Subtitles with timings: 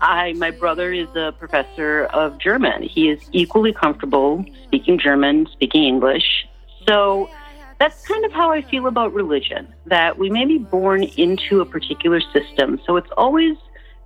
[0.00, 2.82] I, my brother is a professor of German.
[2.82, 6.46] He is equally comfortable speaking German, speaking English.
[6.86, 7.30] So
[7.78, 11.64] that's kind of how I feel about religion, that we may be born into a
[11.64, 12.80] particular system.
[12.86, 13.56] So it's always,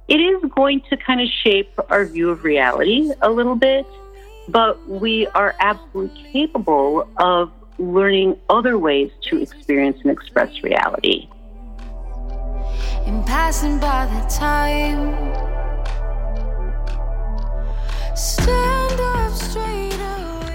[0.08, 3.86] it is going to kind of shape our view of reality a little bit,
[4.48, 11.28] but we are absolutely capable of learning other ways to experience and express reality.
[13.06, 15.48] In passing by the time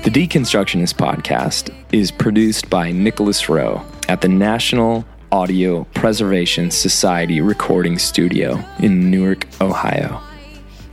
[0.03, 7.97] the Deconstructionist podcast is produced by Nicholas Rowe at the National Audio Preservation Society Recording
[7.97, 10.21] Studio in Newark, Ohio.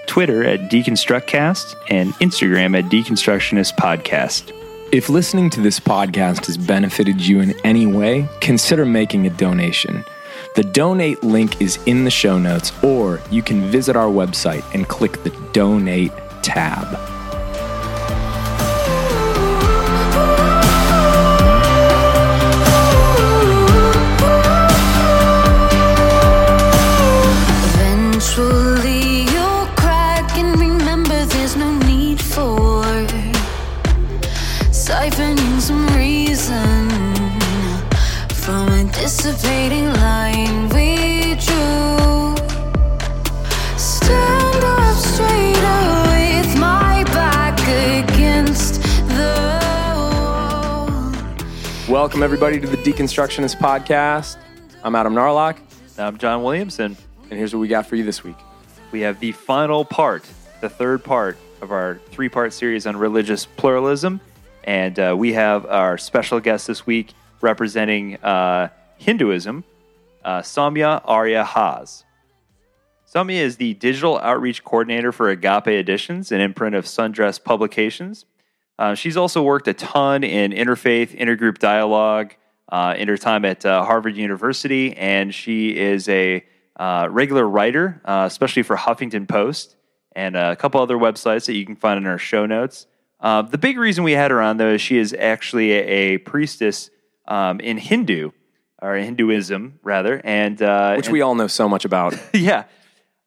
[0.07, 4.51] Twitter at Deconstructcast, and Instagram at Deconstructionist Podcast.
[4.91, 10.05] If listening to this podcast has benefited you in any way, consider making a donation.
[10.55, 14.87] The donate link is in the show notes, or you can visit our website and
[14.87, 16.11] click the donate
[16.43, 17.12] tab.
[52.13, 54.37] Welcome, everybody, to the Deconstructionist podcast.
[54.83, 55.57] I'm Adam Narlock,
[55.97, 56.95] I'm John Williamson.
[57.23, 58.35] and here's what we got for you this week.
[58.91, 60.23] We have the final part,
[60.61, 64.21] the third part of our three part series on religious pluralism.
[64.63, 69.63] And uh, we have our special guest this week representing uh, Hinduism,
[70.23, 72.03] uh, Saumya Arya Haas.
[73.11, 78.25] Saumya is the digital outreach coordinator for Agape Editions, an imprint of Sundress Publications.
[78.79, 82.33] Uh, she's also worked a ton in interfaith, intergroup dialogue
[82.71, 86.43] uh, in her time at uh, Harvard University, and she is a
[86.77, 89.75] uh, regular writer, uh, especially for Huffington Post
[90.15, 92.87] and a couple other websites that you can find in our show notes.
[93.19, 96.17] Uh, the big reason we had her on, though, is she is actually a, a
[96.19, 96.89] priestess
[97.27, 98.31] um, in Hindu,
[98.81, 102.15] or Hinduism, rather, and uh, Which and- we all know so much about.
[102.33, 102.65] yeah.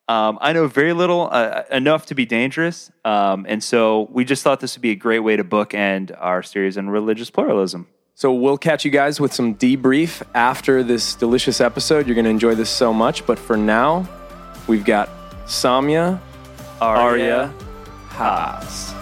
[0.08, 2.90] Um, I know very little, uh, enough to be dangerous.
[3.04, 6.42] Um, and so we just thought this would be a great way to bookend our
[6.42, 7.88] series on religious pluralism.
[8.14, 12.06] So we'll catch you guys with some debrief after this delicious episode.
[12.06, 13.26] You're going to enjoy this so much.
[13.26, 14.08] But for now,
[14.66, 15.10] we've got
[15.44, 16.18] Saumya
[16.80, 17.52] Arya
[18.08, 18.95] Haas.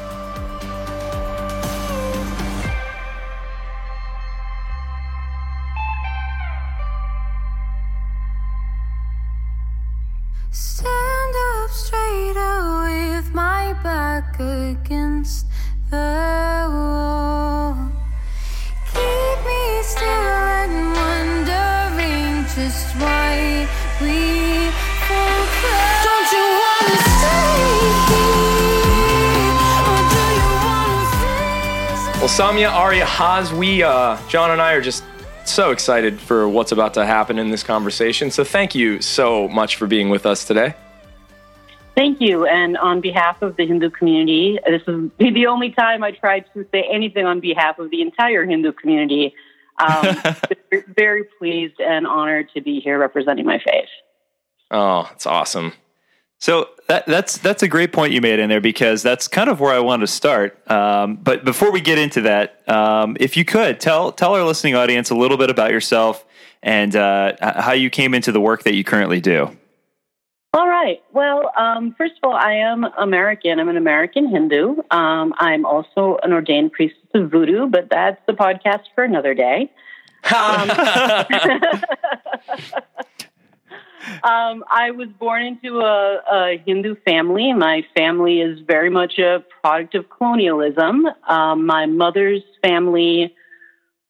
[13.35, 15.47] My back against
[15.91, 17.75] the wall.
[18.93, 23.67] Keep me still and wondering just why
[24.01, 24.71] we
[25.09, 26.05] fall apart.
[26.07, 27.59] Don't you wanna stay
[28.07, 29.59] here?
[29.83, 35.03] Or do you wanna Well, Saumya Arya Haas, we, uh, John and I are just
[35.45, 38.31] so excited for what's about to happen in this conversation.
[38.31, 40.75] So thank you so much for being with us today.
[41.95, 42.47] Thank you.
[42.47, 46.67] And on behalf of the Hindu community, this is the only time I tried to
[46.73, 49.35] say anything on behalf of the entire Hindu community.
[49.79, 50.17] Um,
[50.97, 53.89] very pleased and honored to be here representing my faith.
[54.71, 55.73] Oh, it's awesome.
[56.39, 59.61] So that, that's that's a great point you made in there because that's kind of
[59.61, 60.71] where I wanted to start.
[60.71, 64.75] Um, but before we get into that, um, if you could tell tell our listening
[64.75, 66.25] audience a little bit about yourself
[66.63, 69.57] and uh, how you came into the work that you currently do.
[70.55, 71.03] All right.
[71.13, 73.59] Well, um, first of all, I am American.
[73.59, 74.77] I'm an American Hindu.
[74.93, 79.73] Um, I'm also an ordained priestess of voodoo, but that's the podcast for another day.
[80.33, 80.33] Um,
[84.23, 87.53] um, I was born into a, a, Hindu family.
[87.53, 91.05] My family is very much a product of colonialism.
[91.27, 93.35] Um, my mother's family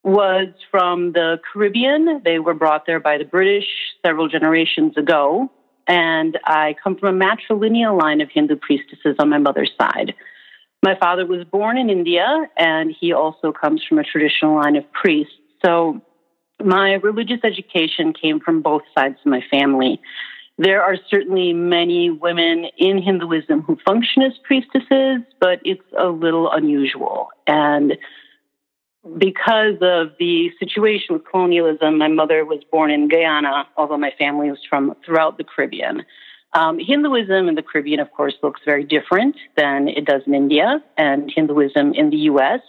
[0.03, 2.21] was from the Caribbean.
[2.23, 3.65] They were brought there by the British
[4.05, 5.51] several generations ago.
[5.87, 10.15] And I come from a matrilineal line of Hindu priestesses on my mother's side.
[10.83, 14.85] My father was born in India, and he also comes from a traditional line of
[14.93, 15.33] priests.
[15.65, 16.01] So
[16.63, 20.01] my religious education came from both sides of my family.
[20.57, 26.51] There are certainly many women in Hinduism who function as priestesses, but it's a little
[26.51, 27.31] unusual.
[27.47, 27.97] And
[29.19, 34.51] because of the situation with colonialism, my mother was born in Guyana, although my family
[34.51, 36.05] was from throughout the Caribbean.
[36.53, 40.83] Um, Hinduism in the Caribbean, of course, looks very different than it does in India,
[40.97, 42.61] and Hinduism in the U.S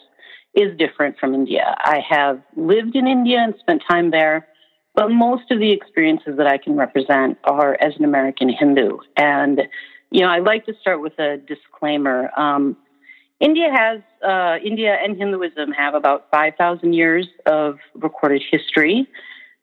[0.55, 1.75] is different from India.
[1.79, 4.47] I have lived in India and spent time there,
[4.93, 8.99] but most of the experiences that I can represent are as an American Hindu.
[9.17, 9.63] And,
[10.11, 12.31] you know, I like to start with a disclaimer.
[12.39, 12.77] Um,
[13.39, 19.07] India has, uh, India and Hinduism have about 5,000 years of recorded history.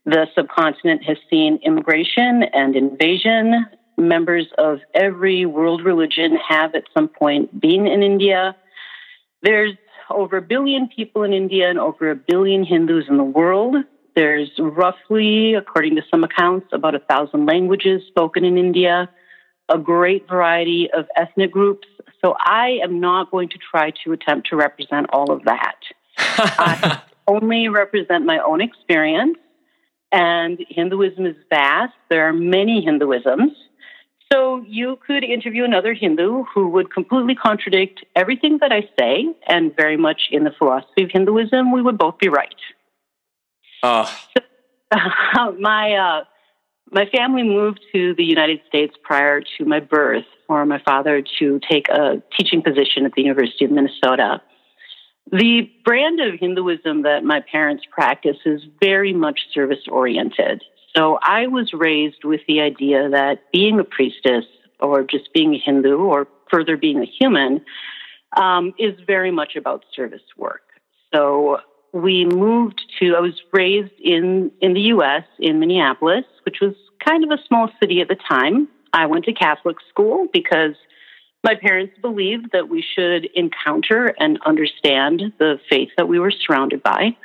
[0.05, 3.67] The subcontinent has seen immigration and invasion.
[3.97, 8.57] Members of every world religion have at some point been in India.
[9.43, 9.75] There's
[10.11, 13.77] over a billion people in India and over a billion Hindus in the world.
[14.15, 19.09] There's roughly, according to some accounts, about a thousand languages spoken in India,
[19.71, 21.87] a great variety of ethnic groups.
[22.25, 25.77] So I am not going to try to attempt to represent all of that.
[26.19, 29.39] I only represent my own experience.
[30.13, 31.95] And Hinduism is vast.
[32.11, 33.53] There are many Hinduisms.
[34.33, 39.77] So you could interview another Hindu who would completely contradict everything that I say, and
[39.77, 42.55] very much in the philosophy of Hinduism, we would both be right.
[43.83, 44.07] Uh.
[44.07, 44.45] So,
[44.91, 46.25] uh, my uh,
[46.93, 51.59] my family moved to the United States prior to my birth for my father to
[51.69, 54.43] take a teaching position at the University of Minnesota.
[55.31, 60.63] The brand of Hinduism that my parents practice is very much service oriented.
[60.95, 64.45] So I was raised with the idea that being a priestess
[64.79, 67.63] or just being a Hindu or further being a human
[68.37, 70.63] um, is very much about service work.
[71.15, 71.61] So
[71.93, 76.75] we moved to, I was raised in, in the US, in Minneapolis, which was
[77.07, 78.69] kind of a small city at the time.
[78.93, 80.75] I went to Catholic school because
[81.45, 86.83] my parents believed that we should encounter and understand the faith that we were surrounded
[86.83, 87.17] by.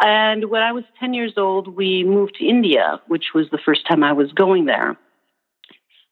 [0.00, 3.86] And when I was 10 years old, we moved to India, which was the first
[3.86, 4.96] time I was going there.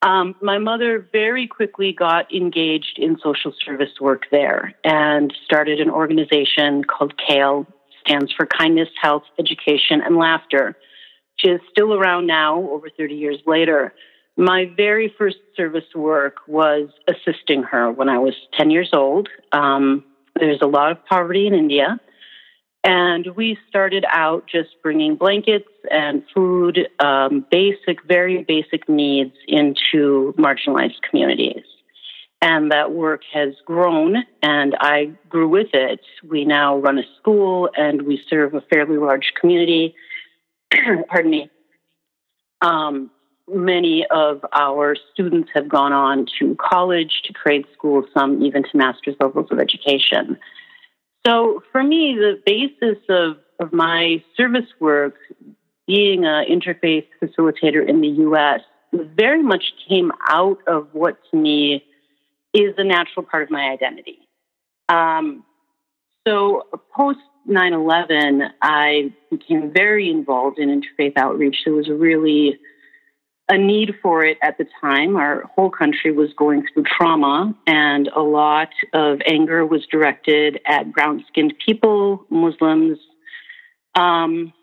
[0.02, 5.90] Um, my mother very quickly got engaged in social service work there and started an
[5.90, 7.66] organization called KHEL,
[8.04, 10.76] stands for Kindness, Health, Education, and Laughter,
[11.36, 13.94] which is still around now, over 30 years later.
[14.36, 19.28] My very first service work was assisting her when I was 10 years old.
[19.52, 20.04] Um,
[20.34, 22.00] there's a lot of poverty in India.
[22.84, 30.34] And we started out just bringing blankets and food, um, basic, very basic needs into
[30.36, 31.62] marginalized communities.
[32.40, 36.00] And that work has grown, and I grew with it.
[36.28, 39.94] We now run a school and we serve a fairly large community.
[41.08, 41.50] Pardon me.
[42.60, 43.12] Um,
[43.48, 48.76] many of our students have gone on to college, to trade school, some even to
[48.76, 50.36] master's levels of education.
[51.26, 55.14] So for me, the basis of, of my service work,
[55.86, 58.60] being an interfaith facilitator in the U.S.,
[58.92, 61.84] very much came out of what to me
[62.52, 64.18] is a natural part of my identity.
[64.88, 65.44] Um,
[66.26, 66.64] so
[66.94, 71.56] post 9 11, I became very involved in interfaith outreach.
[71.64, 72.58] There was really
[73.52, 75.14] a need for it at the time.
[75.16, 80.90] Our whole country was going through trauma, and a lot of anger was directed at
[80.90, 82.98] brown skinned people, Muslims.
[83.94, 84.54] Um,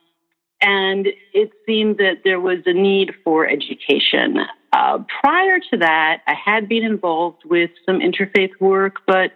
[0.59, 4.39] and it seemed that there was a need for education.
[4.73, 9.33] Uh, prior to that, I had been involved with some interfaith work, but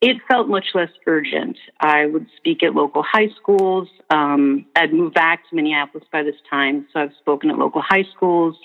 [0.00, 1.58] it felt much less urgent.
[1.78, 3.88] I would speak at local high schools.
[4.10, 8.04] Um, I'd moved back to Minneapolis by this time, so I've spoken at local high
[8.14, 8.56] schools.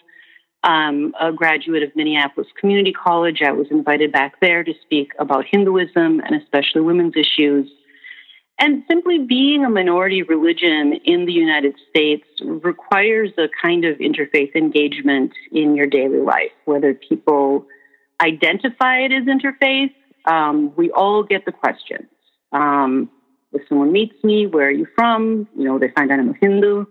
[0.65, 5.45] Um, a graduate of Minneapolis Community College, I was invited back there to speak about
[5.45, 7.69] Hinduism and especially women's issues.
[8.57, 14.55] And simply being a minority religion in the United States requires a kind of interfaith
[14.55, 17.67] engagement in your daily life, whether people
[18.19, 19.93] identify it as interfaith.
[20.25, 22.07] Um, we all get the questions.
[22.53, 23.11] Um,
[23.51, 25.47] if someone meets me, where are you from?
[25.55, 26.85] You know, they find out I'm a Hindu.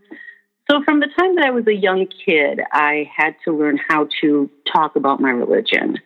[0.71, 4.09] So, from the time that I was a young kid, I had to learn how
[4.23, 5.99] to talk about my religion.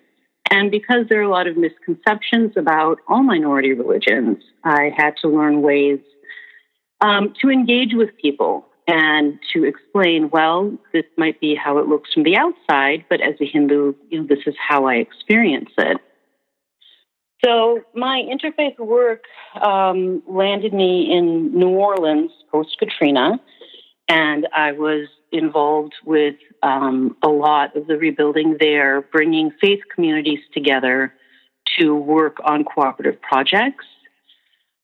[0.51, 5.29] And because there are a lot of misconceptions about all minority religions, I had to
[5.29, 6.01] learn ways
[7.01, 12.13] um, to engage with people and to explain, well, this might be how it looks
[12.13, 15.99] from the outside, but as a Hindu, you know, this is how I experience it.
[17.45, 19.25] So my interfaith work
[19.61, 23.39] um, landed me in New Orleans post Katrina,
[24.09, 30.41] and I was involved with um, a lot of the rebuilding there, bringing faith communities
[30.55, 31.15] together
[31.79, 33.85] to work on cooperative projects.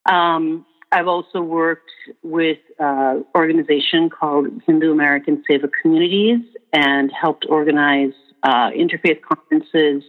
[0.07, 1.91] Um, I've also worked
[2.23, 6.41] with an organization called Hindu American Seva Communities
[6.73, 8.13] and helped organize
[8.43, 10.05] uh, interfaith conferences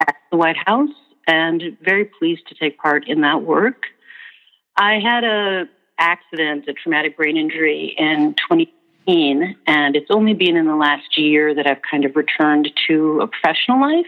[0.00, 0.90] at the White House,
[1.26, 3.82] and very pleased to take part in that work.
[4.76, 5.64] I had a
[5.98, 11.54] accident, a traumatic brain injury in 2018, and it's only been in the last year
[11.54, 14.06] that I've kind of returned to a professional life.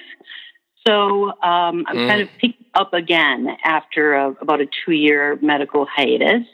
[0.87, 2.09] So um, I'm mm.
[2.09, 6.47] kind of picking up again after a, about a two year medical hiatus.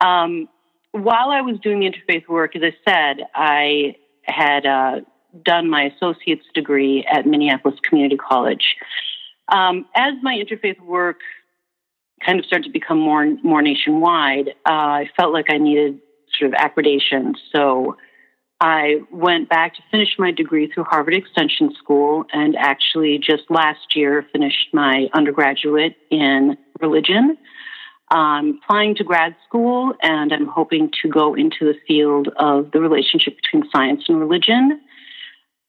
[0.00, 0.48] Um,
[0.92, 5.00] while I was doing the interfaith work, as I said, I had uh,
[5.44, 8.76] done my associate's degree at Minneapolis Community College.
[9.48, 11.20] Um, as my interfaith work
[12.24, 16.00] kind of started to become more more nationwide, uh, I felt like I needed
[16.38, 17.34] sort of accreditation.
[17.54, 17.96] So
[18.60, 23.96] I went back to finish my degree through Harvard Extension School and actually just last
[23.96, 27.36] year finished my undergraduate in religion.
[28.08, 32.80] I'm applying to grad school and I'm hoping to go into the field of the
[32.80, 34.80] relationship between science and religion.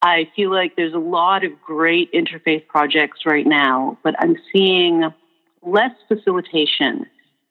[0.04, 5.12] I feel like there's a lot of great interfaith projects right now, but I'm seeing
[5.66, 7.06] less facilitation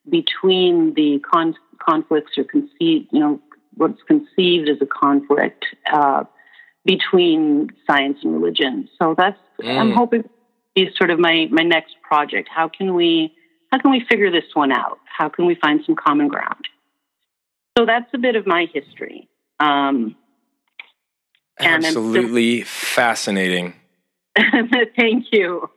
[0.08, 3.40] between the con- conflicts or conceived, you know,
[3.74, 6.24] what's conceived as a conflict uh,
[6.84, 8.88] between science and religion.
[8.98, 9.78] So that's mm.
[9.78, 10.28] I'm hoping
[10.74, 12.48] is sort of my my next project.
[12.52, 13.34] How can we
[13.70, 14.98] how can we figure this one out?
[15.04, 16.68] How can we find some common ground?
[17.78, 19.28] So that's a bit of my history.
[19.60, 20.16] Um,
[21.58, 23.74] Absolutely fascinating.
[24.96, 25.70] Thank you.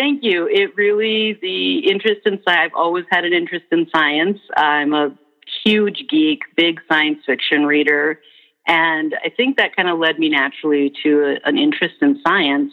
[0.00, 0.48] Thank you.
[0.50, 4.38] It really, the interest in science, I've always had an interest in science.
[4.56, 5.14] I'm a
[5.62, 8.18] huge geek, big science fiction reader.
[8.66, 12.72] And I think that kind of led me naturally to a, an interest in science.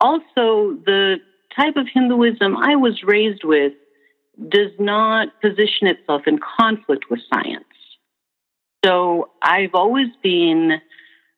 [0.00, 1.16] Also, the
[1.56, 3.72] type of Hinduism I was raised with
[4.48, 7.64] does not position itself in conflict with science.
[8.84, 10.80] So I've always been,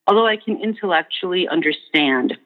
[0.07, 2.37] although I can intellectually understand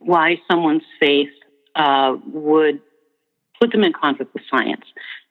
[0.00, 1.28] why someone's faith
[1.74, 2.80] uh, would
[3.60, 4.84] put them in conflict with science.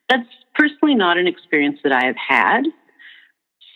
[0.08, 2.62] That's personally not an experience that I have had.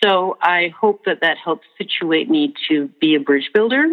[0.02, 3.85] So I hope that that helps situate me to be a bridge builder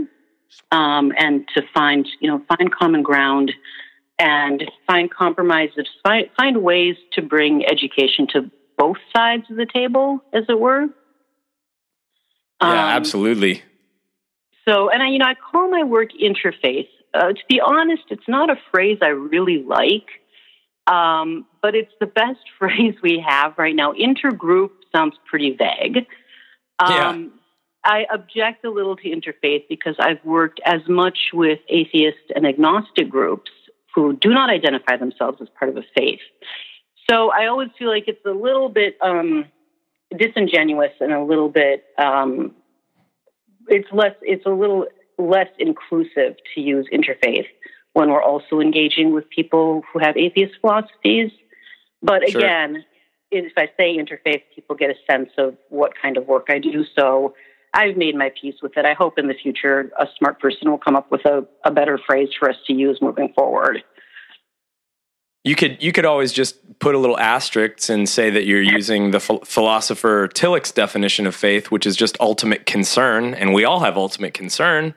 [0.71, 3.51] um, and to find, you know, find common ground
[4.19, 10.19] and find compromises, find, find ways to bring education to both sides of the table,
[10.33, 10.81] as it were.
[12.61, 13.63] Yeah, um, absolutely.
[14.67, 18.27] So, and I, you know, I call my work interfaith uh, to be honest, it's
[18.27, 20.07] not a phrase I really like,
[20.87, 23.93] um, but it's the best phrase we have right now.
[23.93, 26.05] Intergroup sounds pretty vague.
[26.79, 27.25] Um, yeah.
[27.85, 33.09] I object a little to interfaith because I've worked as much with atheist and agnostic
[33.09, 33.51] groups
[33.93, 36.21] who do not identify themselves as part of a faith.
[37.09, 39.45] So I always feel like it's a little bit um,
[40.17, 42.55] disingenuous and a little bit um,
[43.67, 44.85] it's less it's a little
[45.17, 47.47] less inclusive to use interfaith
[47.93, 51.31] when we're also engaging with people who have atheist philosophies.
[52.01, 52.41] But sure.
[52.41, 52.83] again,
[53.31, 56.85] if I say interfaith, people get a sense of what kind of work I do.
[56.97, 57.33] So
[57.73, 58.85] I've made my peace with it.
[58.85, 61.99] I hope in the future a smart person will come up with a, a better
[62.05, 63.83] phrase for us to use moving forward.
[65.43, 69.11] You could you could always just put a little asterisk and say that you're using
[69.11, 73.81] the ph- philosopher Tillich's definition of faith, which is just ultimate concern, and we all
[73.81, 74.93] have ultimate concern.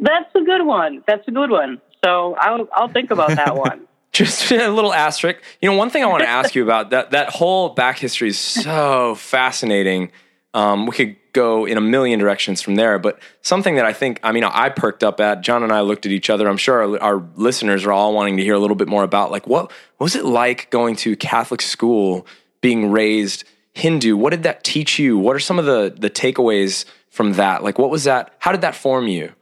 [0.00, 1.02] That's a good one.
[1.06, 1.80] That's a good one.
[2.04, 3.86] So I'll I'll think about that one.
[4.12, 5.40] Just a little asterisk.
[5.62, 8.28] You know, one thing I want to ask you about that that whole back history
[8.28, 10.10] is so fascinating.
[10.52, 14.18] Um, we could go in a million directions from there, but something that I think,
[14.24, 15.42] I mean, I perked up at.
[15.42, 16.48] John and I looked at each other.
[16.48, 19.30] I'm sure our, our listeners are all wanting to hear a little bit more about,
[19.30, 22.26] like, what, what was it like going to Catholic school,
[22.60, 24.16] being raised Hindu?
[24.16, 25.18] What did that teach you?
[25.18, 27.62] What are some of the the takeaways from that?
[27.62, 28.34] Like, what was that?
[28.40, 29.32] How did that form you?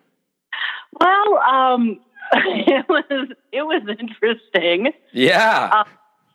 [1.01, 2.01] Well, um,
[2.33, 4.93] it was it was interesting.
[5.13, 5.71] Yeah.
[5.73, 5.85] Uh,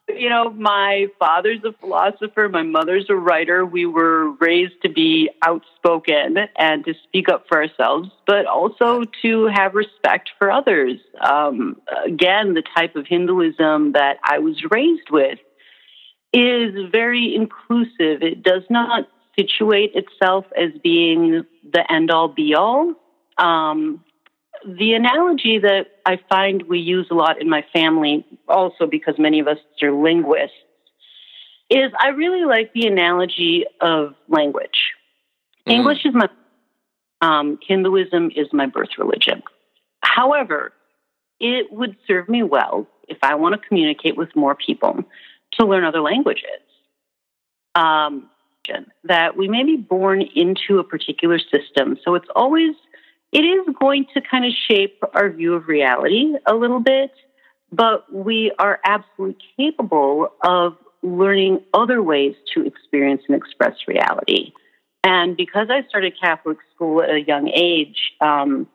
[0.10, 3.66] you know, my father's a philosopher, my mother's a writer.
[3.66, 9.48] We were raised to be outspoken and to speak up for ourselves, but also to
[9.48, 11.00] have respect for others.
[11.22, 15.40] Um, again, the type of Hinduism that I was raised with
[16.34, 18.22] is very inclusive.
[18.22, 19.08] It does not
[19.40, 22.94] situate itself as being the end all be all.
[23.38, 24.04] Um,
[24.66, 29.40] the analogy that I find we use a lot in my family, also because many
[29.40, 30.56] of us are linguists,
[31.70, 34.94] is I really like the analogy of language.
[35.68, 35.74] Mm.
[35.74, 36.30] English is my,
[37.22, 39.44] um, Hinduism is my birth religion.
[40.02, 40.74] However,
[41.40, 45.04] it would serve me well if I want to communicate with more people
[45.60, 46.46] to learn other languages.
[47.76, 48.30] Um,
[49.04, 51.98] that we may be born into a particular system.
[52.06, 52.76] So it's always
[53.34, 57.12] it is going to kind of shape our view of reality a little bit,
[57.72, 64.54] but we are absolutely capable of learning other ways to experience and express reality.
[65.04, 68.68] And because I started Catholic school at a young age, um,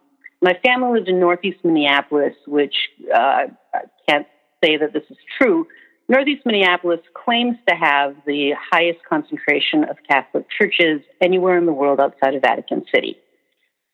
[0.43, 2.75] my family lived in Northeast Minneapolis, which
[3.15, 4.27] uh, I can't
[4.63, 5.67] say that this is true.
[6.09, 12.01] Northeast Minneapolis claims to have the highest concentration of Catholic churches anywhere in the world
[12.01, 13.17] outside of Vatican City.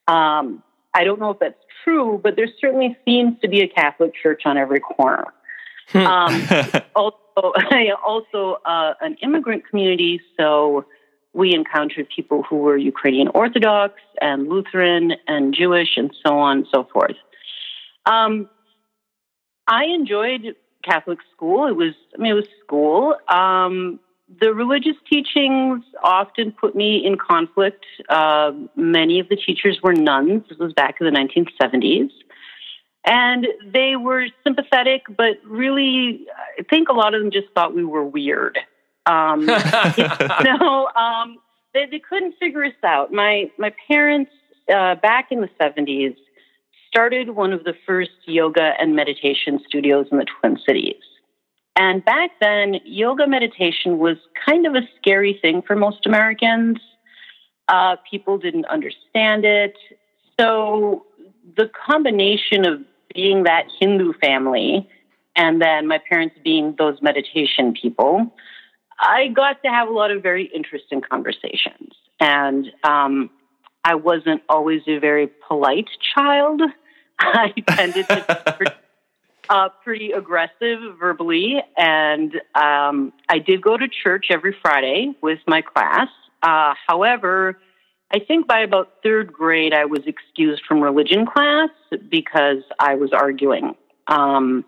[0.09, 0.63] Um,
[0.95, 4.43] I don't know if that's true, but there certainly seems to be a Catholic church
[4.45, 5.27] on every corner.
[5.95, 6.43] um,
[6.97, 7.53] also,
[8.07, 10.85] also uh, an immigrant community, so
[11.33, 16.67] we encountered people who were Ukrainian Orthodox and Lutheran and Jewish and so on and
[16.73, 17.17] so forth.
[18.07, 18.49] Um,
[19.67, 21.67] I enjoyed Catholic school.
[21.67, 23.17] It was, I mean, it was school.
[23.29, 23.99] Um,
[24.41, 27.85] the religious teachings often put me in conflict.
[28.09, 30.45] Uh, many of the teachers were nuns.
[30.49, 32.11] This was back in the 1970s.
[33.07, 36.27] And they were sympathetic, but really,
[36.59, 38.59] I think a lot of them just thought we were weird.
[39.05, 39.41] Um,
[39.99, 41.39] you know, um,
[41.75, 43.13] they, they couldn't figure us out.
[43.13, 44.31] My, my parents,
[44.75, 46.17] uh, back in the 70s,
[46.89, 50.95] started one of the first yoga and meditation studios in the Twin Cities.
[51.77, 56.79] And back then, yoga meditation was kind of a scary thing for most Americans.
[57.69, 59.77] Uh, people didn't understand it.
[60.39, 61.07] So
[61.57, 62.81] the combination of
[63.15, 64.89] being that Hindu family
[65.37, 68.33] and then my parents being those meditation people,
[69.01, 71.95] I got to have a lot of very interesting conversations.
[72.21, 73.31] And um,
[73.85, 76.63] I wasn't always a very polite child.
[77.19, 78.75] I tended to
[79.49, 85.63] uh, pretty aggressive verbally, and um, I did go to church every Friday with my
[85.63, 86.09] class.
[86.43, 87.59] Uh, however,
[88.13, 91.71] I think by about third grade, I was excused from religion class
[92.11, 93.75] because I was arguing.
[94.07, 94.65] Um,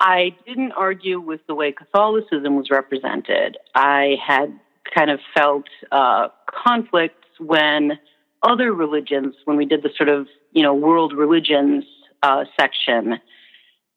[0.00, 3.56] I didn't argue with the way Catholicism was represented.
[3.74, 4.52] I had
[4.94, 7.98] kind of felt uh, conflicts when
[8.42, 11.84] other religions, when we did the sort of you know world religions
[12.22, 13.18] uh, section,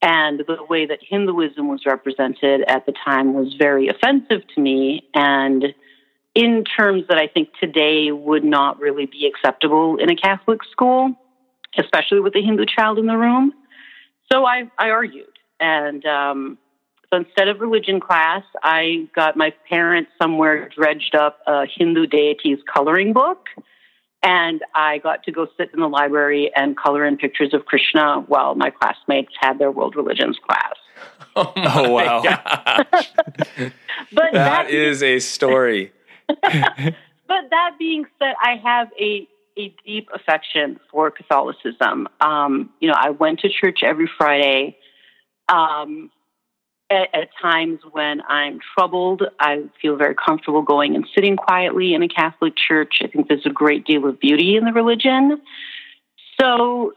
[0.06, 5.04] and the way that Hinduism was represented at the time was very offensive to me,
[5.16, 5.74] and
[6.36, 11.16] in terms that I think today would not really be acceptable in a Catholic school,
[11.80, 13.52] especially with a Hindu child in the room.
[14.32, 15.40] So I, I argued.
[15.60, 16.58] And um,
[17.10, 22.60] so instead of religion class, I got my parents somewhere dredged up a Hindu deities
[22.72, 23.48] coloring book
[24.24, 28.24] and I got to go sit in the library and color in pictures of Krishna
[28.28, 30.74] while my classmates had their world religions class.
[31.38, 32.24] Oh, oh wow.
[34.14, 35.92] but that is a story.
[36.28, 42.08] but that being said, I have a, a deep affection for Catholicism.
[42.22, 44.78] Um, you know, I went to church every Friday.
[45.50, 46.10] Um,
[46.90, 52.04] at, at times when I'm troubled, I feel very comfortable going and sitting quietly in
[52.04, 53.00] a Catholic church.
[53.02, 55.42] I think there's a great deal of beauty in the religion.
[56.40, 56.94] So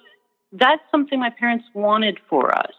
[0.53, 2.73] that's something my parents wanted for us.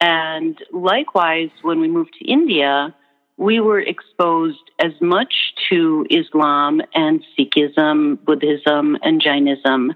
[0.00, 2.94] And likewise, when we moved to India,
[3.36, 5.34] we were exposed as much
[5.70, 9.94] to Islam and Sikhism, Buddhism, and Jainism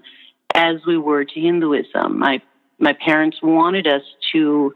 [0.54, 2.18] as we were to Hinduism.
[2.18, 2.40] My
[2.80, 4.02] my parents wanted us
[4.32, 4.72] to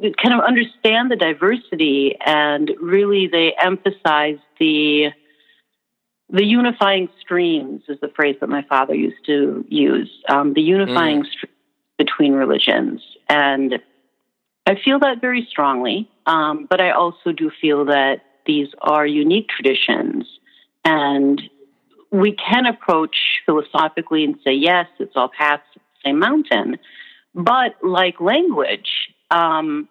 [0.00, 5.08] kind of understand the diversity, and really they emphasized the
[6.32, 10.10] the unifying streams is the phrase that my father used to use.
[10.28, 11.48] Um, the unifying mm.
[11.98, 13.80] between religions, and
[14.66, 16.08] I feel that very strongly.
[16.26, 20.26] Um, but I also do feel that these are unique traditions,
[20.84, 21.42] and
[22.10, 26.78] we can approach philosophically and say, yes, it's all paths to the same mountain.
[27.34, 28.88] But like language,
[29.30, 29.88] um,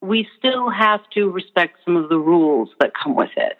[0.00, 3.56] we still have to respect some of the rules that come with it.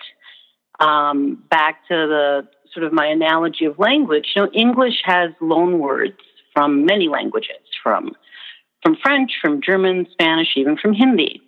[0.80, 5.80] Um, back to the sort of my analogy of language, you know, English has loan
[5.80, 6.18] words
[6.54, 8.12] from many languages, from
[8.82, 11.42] from French, from German, Spanish, even from Hindi.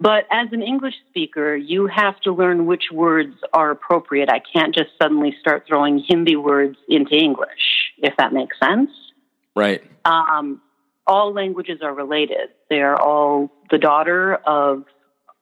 [0.00, 4.28] But as an English speaker, you have to learn which words are appropriate.
[4.30, 8.90] I can't just suddenly start throwing Hindi words into English, if that makes sense.
[9.56, 9.82] Right.
[10.04, 10.62] Um,
[11.08, 12.50] all languages are related.
[12.70, 14.84] They are all the daughter of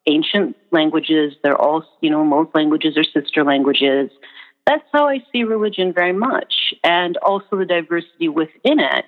[0.06, 1.34] ancient languages.
[1.42, 4.10] They're all, you know, most languages are sister languages.
[4.66, 6.54] That's how I see religion very much.
[6.82, 9.04] And also the diversity within it.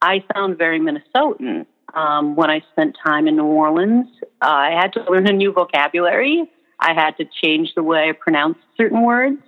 [0.00, 1.66] I found very Minnesotan.
[1.94, 4.06] Um, when I spent time in New Orleans,
[4.42, 6.48] uh, I had to learn a new vocabulary.
[6.78, 9.42] I had to change the way I pronounced certain words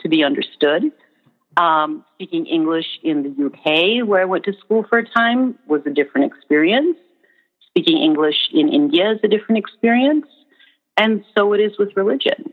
[0.00, 0.92] to be understood.
[1.56, 5.80] Um, speaking English in the UK, where I went to school for a time, was
[5.86, 6.98] a different experience.
[7.68, 10.26] Speaking English in India is a different experience.
[10.96, 12.52] And so it is with religion.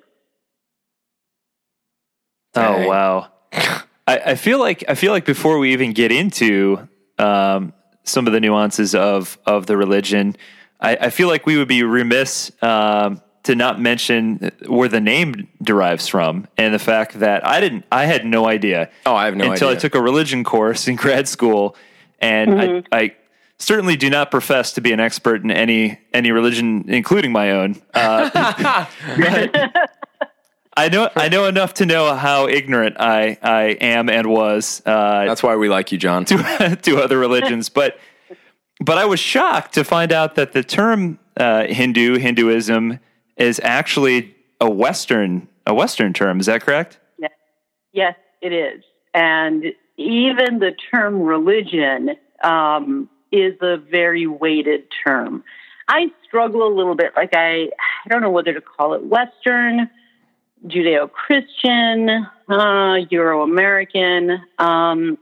[2.56, 3.32] Oh wow!
[3.52, 6.88] I, I, feel like I feel like before we even get into
[7.18, 10.36] um, some of the nuances of of the religion,
[10.80, 15.48] I, I feel like we would be remiss um, to not mention where the name
[15.62, 18.90] derives from and the fact that I didn't I had no idea.
[19.06, 19.78] Oh, I have no until idea.
[19.78, 21.76] I took a religion course in grad school,
[22.20, 22.88] and mm-hmm.
[22.92, 23.16] I, I,
[23.60, 27.82] certainly do not profess to be an expert in any any religion, including my own.
[27.94, 28.30] Uh,
[30.76, 34.82] I know I know enough to know how ignorant I, I am and was.
[34.86, 36.26] Uh, That's why we like you, John.
[36.26, 37.98] To, to other religions, but
[38.80, 43.00] but I was shocked to find out that the term uh, Hindu Hinduism
[43.38, 46.40] is actually a Western a Western term.
[46.40, 47.00] Is that correct?
[47.18, 47.32] Yes,
[47.94, 48.84] yes, it is.
[49.14, 49.66] And
[49.98, 52.12] even the term religion
[52.44, 55.44] um, is a very weighted term.
[55.88, 57.14] I struggle a little bit.
[57.16, 57.70] Like I,
[58.06, 59.90] I don't know whether to call it Western,
[60.66, 62.10] Judeo-Christian,
[62.50, 64.40] uh, Euro-American.
[64.60, 65.18] Um,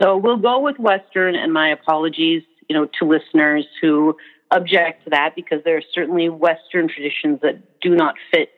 [0.00, 1.34] so we'll go with Western.
[1.34, 4.16] And my apologies, you know, to listeners who
[4.50, 8.50] object to that because there are certainly Western traditions that do not fit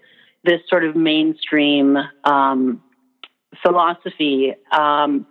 [0.45, 2.83] this sort of mainstream um,
[3.63, 4.55] philosophy.
[4.73, 5.27] Um,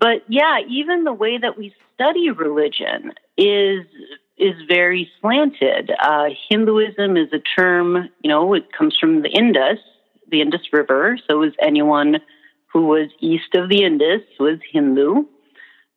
[0.00, 3.84] but yeah, even the way that we study religion is
[4.38, 5.92] is very slanted.
[6.02, 9.78] Uh, Hinduism is a term, you know, it comes from the Indus,
[10.28, 11.18] the Indus River.
[11.28, 12.16] So is anyone
[12.72, 15.26] who was east of the Indus was Hindu.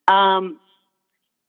[0.07, 0.59] Um,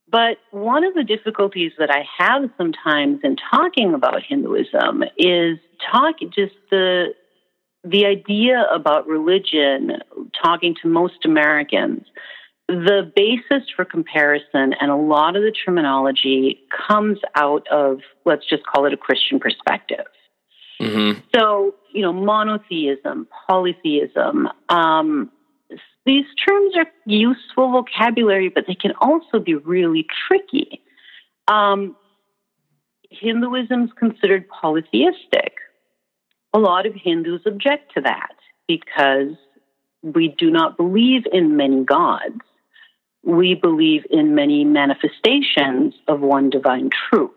[0.08, 5.58] but one of the difficulties that I have sometimes in talking about Hinduism is
[5.90, 7.14] talking just the
[7.84, 9.92] the idea about religion,
[10.42, 12.04] talking to most Americans,
[12.68, 18.66] the basis for comparison and a lot of the terminology comes out of, let's just
[18.66, 20.06] call it a Christian perspective.
[20.80, 21.20] Mm-hmm.
[21.34, 25.30] So, you know, monotheism, polytheism, um,
[26.04, 30.82] these terms are useful vocabulary, but they can also be really tricky.
[31.48, 31.96] Um,
[33.10, 35.54] Hinduism is considered polytheistic.
[36.52, 38.34] A lot of Hindus object to that
[38.68, 39.36] because
[40.02, 42.40] we do not believe in many gods.
[43.24, 47.32] We believe in many manifestations of one divine truth.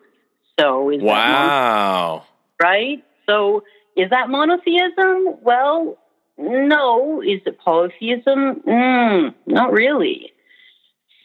[0.60, 2.26] So, is wow,
[2.60, 3.04] that right?
[3.28, 3.64] So,
[3.96, 5.38] is that monotheism?
[5.42, 5.98] Well,
[6.40, 7.22] no.
[7.22, 8.62] Is it polytheism?
[8.68, 10.32] Mm, not really.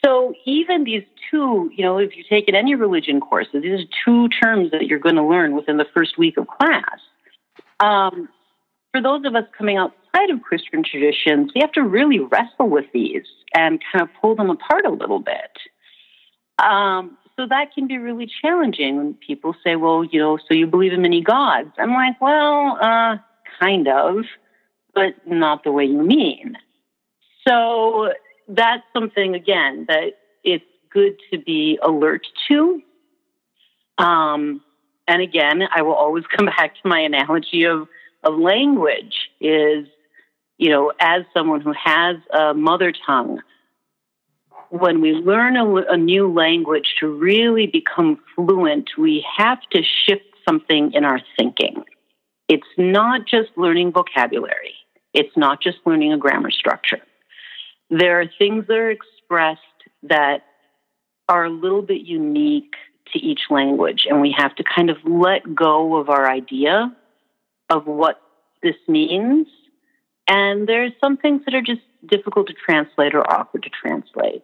[0.03, 4.29] So even these two, you know, if you're taking any religion courses, these are two
[4.43, 6.99] terms that you're going to learn within the first week of class.
[7.79, 8.29] Um,
[8.91, 12.85] for those of us coming outside of Christian traditions, we have to really wrestle with
[12.93, 13.25] these
[13.55, 15.51] and kind of pull them apart a little bit.
[16.59, 20.67] Um, so that can be really challenging when people say, well, you know, so you
[20.67, 21.71] believe in many gods.
[21.77, 23.17] I'm like, well, uh,
[23.59, 24.25] kind of,
[24.95, 26.57] but not the way you mean.
[27.47, 28.13] So
[28.47, 32.81] that's something, again, that it's good to be alert to.
[33.97, 34.61] Um,
[35.07, 37.87] and again, I will always come back to my analogy of,
[38.23, 39.85] of language is,
[40.57, 43.41] you know, as someone who has a mother tongue,
[44.69, 50.25] when we learn a, a new language to really become fluent, we have to shift
[50.47, 51.83] something in our thinking.
[52.47, 54.75] It's not just learning vocabulary.
[55.15, 57.01] It's not just learning a grammar structure.
[57.89, 59.61] There are things that are expressed
[60.03, 60.43] that
[61.29, 62.73] are a little bit unique
[63.13, 66.95] to each language, and we have to kind of let go of our idea
[67.69, 68.21] of what
[68.61, 69.47] this means.
[70.27, 74.43] And there's some things that are just difficult to translate or awkward to translate.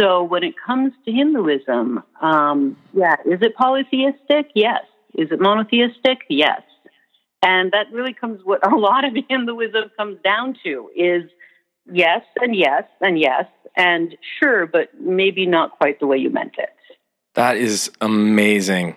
[0.00, 4.46] So when it comes to Hinduism, um, yeah, is it polytheistic?
[4.54, 4.84] Yes.
[5.14, 6.18] Is it monotheistic?
[6.30, 6.62] Yes.
[7.42, 11.24] And that really comes what a lot of Hinduism comes down to is
[11.90, 16.56] yes and yes and yes and sure, but maybe not quite the way you meant
[16.58, 16.70] it.
[17.34, 18.96] That is amazing.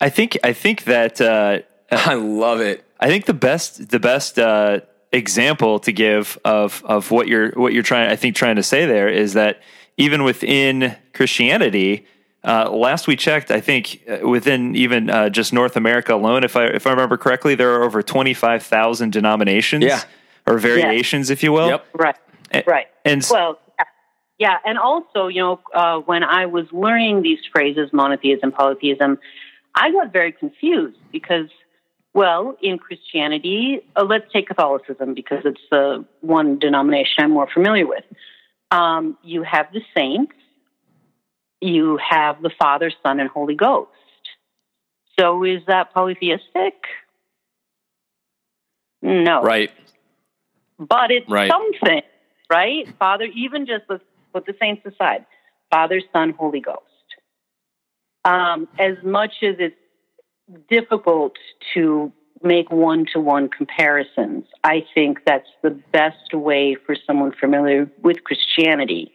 [0.00, 2.84] I think I think that uh, I love it.
[2.98, 4.80] I think the best the best uh,
[5.12, 8.86] example to give of of what you're what you're trying I think trying to say
[8.86, 9.60] there is that
[9.96, 12.06] even within Christianity,
[12.44, 16.56] uh, last we checked, I think uh, within even uh, just North America alone, if
[16.56, 20.02] I if I remember correctly, there are over twenty five thousand denominations, yeah.
[20.46, 21.68] or variations, if you will.
[21.68, 21.86] Yep.
[21.94, 22.16] Right.
[22.50, 22.86] And, right.
[23.04, 23.58] And well,
[24.38, 29.18] yeah, and also, you know, uh, when I was learning these phrases, monotheism, polytheism,
[29.76, 31.48] I got very confused because,
[32.12, 37.86] well, in Christianity, uh, let's take Catholicism because it's the one denomination I'm more familiar
[37.86, 38.04] with.
[38.72, 40.34] Um, you have the saints,
[41.62, 43.90] you have the Father, Son, and Holy Ghost.
[45.18, 46.74] So is that polytheistic?
[49.02, 49.42] No.
[49.42, 49.70] Right.
[50.78, 51.50] But it's Right.
[51.50, 52.02] something,
[52.50, 52.88] right?
[52.98, 55.26] Father, even just let's put the saints aside
[55.70, 56.80] Father, Son, Holy Ghost.
[58.24, 59.76] Um, as much as it's
[60.68, 61.34] difficult
[61.74, 67.90] to make one to one comparisons, I think that's the best way for someone familiar
[68.02, 69.12] with Christianity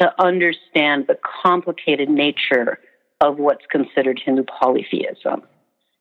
[0.00, 2.78] to understand the complicated nature
[3.20, 5.42] of what's considered Hindu polytheism.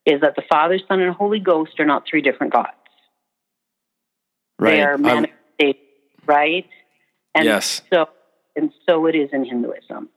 [0.06, 2.70] Is that the Father, Son, and Holy Ghost are not three different gods.
[4.60, 4.72] right.
[4.72, 5.86] They are manifestations,
[6.26, 6.68] right?
[7.36, 7.82] And Yes.
[7.94, 8.10] so
[8.56, 10.10] and so it is in Hinduism.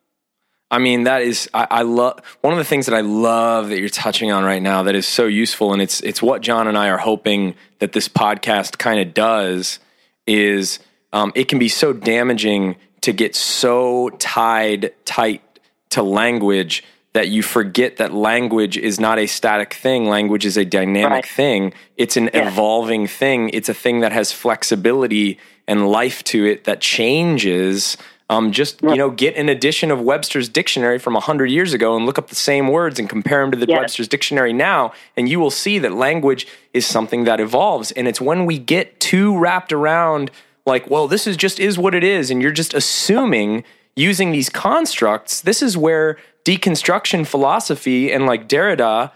[0.71, 3.79] I mean, that is I, I love one of the things that I love that
[3.79, 6.77] you're touching on right now that is so useful, and it's it's what John and
[6.77, 9.79] I are hoping that this podcast kind of does
[10.27, 10.79] is
[11.13, 15.43] um, it can be so damaging to get so tied tight
[15.90, 20.07] to language that you forget that language is not a static thing.
[20.09, 21.27] Language is a dynamic Right.
[21.27, 21.73] thing.
[21.97, 22.49] It's an Yes.
[22.49, 23.51] evolving thing.
[23.53, 25.38] It's a thing that has flexibility
[25.69, 27.97] and life to it that changes.
[28.31, 32.07] Um, just you know, get an edition of Webster's dictionary from hundred years ago and
[32.07, 33.79] look up the same words and compare them to the Yes.
[33.81, 37.93] Webster's dictionary now, and you will see that language is something that evolves.
[37.93, 40.31] And it's when we get too wrapped around,
[40.66, 43.64] like, well, this is just is what it is, and you're just assuming
[43.96, 45.40] using these constructs.
[45.40, 49.12] This is where deconstruction philosophy and like Derrida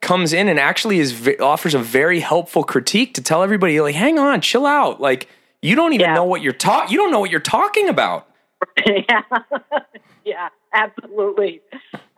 [0.00, 4.16] comes in and actually is offers a very helpful critique to tell everybody like hang
[4.16, 5.26] on chill out like
[5.60, 6.14] you don't even Yeah.
[6.14, 8.28] know what you're talking you don't know what you're talking about
[8.86, 9.22] yeah,
[10.24, 11.60] yeah, absolutely,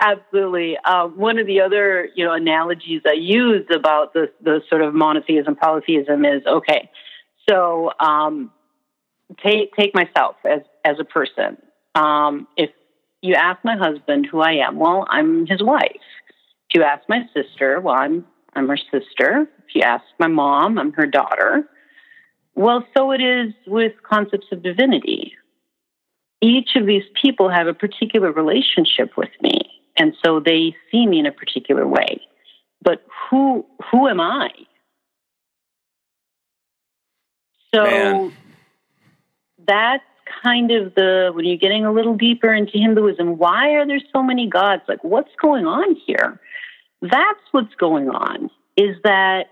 [0.00, 0.76] absolutely.
[0.78, 4.94] Um, one of the other, you know, analogies I used about the the sort of
[4.94, 6.90] monotheism, polytheism is okay.
[7.48, 8.50] So, um,
[9.42, 11.56] take take myself as as a person.
[11.94, 12.70] Um, if
[13.22, 15.90] you ask my husband who I am, well, I'm his wife.
[16.68, 19.48] If you ask my sister, well, I'm I'm her sister.
[19.66, 21.68] If you ask my mom, I'm her daughter.
[22.54, 25.34] Well, so it is with concepts of divinity
[26.40, 29.60] each of these people have a particular relationship with me
[29.96, 32.20] and so they see me in a particular way
[32.82, 34.48] but who who am i
[37.74, 38.36] so Man.
[39.70, 40.04] That's
[40.42, 44.22] kind of the when you're getting a little deeper into hinduism why are there so
[44.22, 46.40] many gods like what's going on here
[47.02, 49.46] that's what's going on is that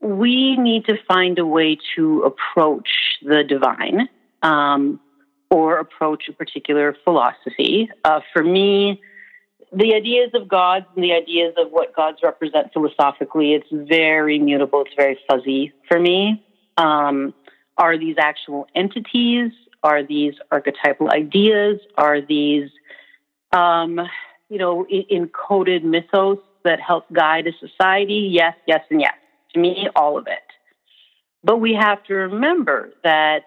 [0.00, 2.88] we need to find a way to approach
[3.22, 4.08] the divine
[4.42, 5.00] um,
[5.50, 7.88] or approach a particular philosophy.
[8.04, 9.00] Uh, for me,
[9.72, 14.82] the ideas of gods and the ideas of what gods represent philosophically, it's very mutable,
[14.82, 16.44] it's very fuzzy for me.
[16.76, 17.32] Um,
[17.76, 19.52] are these actual entities?
[19.82, 21.80] Are these archetypal ideas?
[21.96, 22.70] Are these
[23.52, 24.00] um,
[24.48, 28.28] you know, encoded mythos that help guide a society?
[28.30, 29.14] Yes, yes, and yes.
[29.52, 30.38] To me, all of it.
[31.42, 33.44] But we have to remember that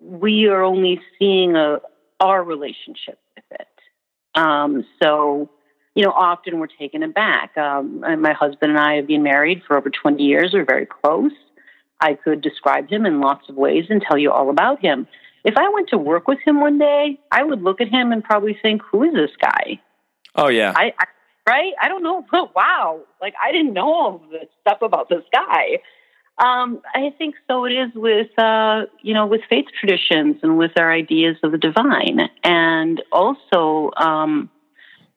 [0.00, 1.80] we are only seeing a,
[2.20, 3.68] our relationship with it.
[4.34, 5.50] Um, so,
[5.94, 7.56] you know, often we're taken aback.
[7.56, 10.50] Um, my husband and I have been married for over 20 years.
[10.52, 11.32] We're very close.
[12.04, 15.06] I could describe him in lots of ways and tell you all about him.
[15.42, 18.22] If I went to work with him one day, I would look at him and
[18.22, 19.80] probably think, "Who is this guy?"
[20.34, 21.06] Oh yeah, I, I
[21.46, 21.72] right?
[21.80, 22.26] I don't know.
[22.54, 25.78] wow, like I didn't know all this stuff about this guy.
[26.36, 27.64] Um, I think so.
[27.64, 31.58] It is with uh, you know with faith traditions and with our ideas of the
[31.58, 34.50] divine, and also um,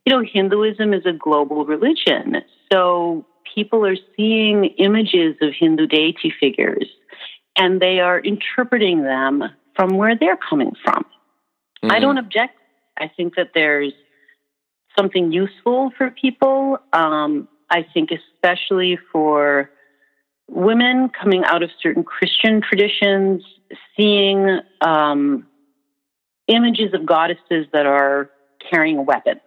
[0.05, 2.37] you know Hinduism is a global religion,
[2.71, 3.25] so
[3.57, 6.85] people are seeing images of Hindu deity figures,
[7.55, 9.43] and they are interpreting them
[9.75, 11.03] from where they're coming from.
[11.83, 11.91] Mm-hmm.
[11.91, 12.53] I don't object.
[12.99, 13.93] I think that there's
[14.95, 16.77] something useful for people.
[16.93, 19.71] Um, I think especially for
[20.47, 23.43] women coming out of certain Christian traditions,
[23.95, 25.47] seeing um,
[26.47, 28.29] images of goddesses that are
[28.69, 29.41] carrying weapons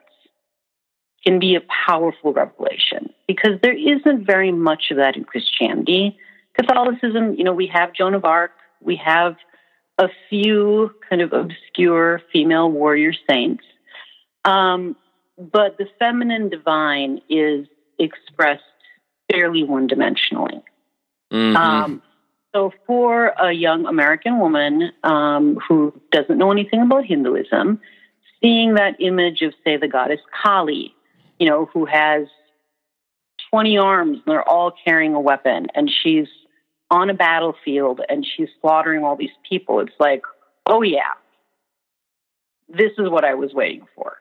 [1.24, 6.18] can be a powerful revelation because there isn't very much of that in Christianity.
[6.58, 9.36] Catholicism, you know, we have Joan of Arc, we have
[9.98, 13.64] a few kind of obscure female warrior saints.
[14.44, 14.96] Um,
[15.38, 17.66] but the feminine divine is
[17.98, 18.62] expressed
[19.30, 20.62] fairly one dimensionally.
[21.32, 21.56] Mm-hmm.
[21.56, 22.02] Um,
[22.54, 27.80] so, for a young American woman um, who doesn't know anything about Hinduism,
[28.42, 30.94] seeing that image of, say, the goddess Kali,
[31.40, 32.28] you know, who has
[33.50, 36.28] 20 arms and they're all carrying a weapon, and she's
[36.90, 40.22] on a battlefield and she's slaughtering all these people, it's like,
[40.66, 41.14] oh, yeah,
[42.68, 44.16] this is what I was waiting for.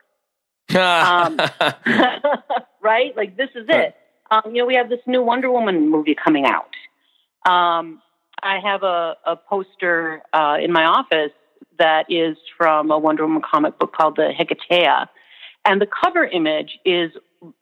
[0.76, 1.38] um,
[2.82, 3.16] right?
[3.16, 3.94] Like, this is it.
[4.30, 6.70] Um, you know, we have this new Wonder Woman movie coming out.
[7.50, 8.00] Um,
[8.42, 11.32] I have a, a poster uh, in my office
[11.78, 15.08] that is from a Wonder Woman comic book called the Hiketeia.
[15.64, 17.12] And the cover image is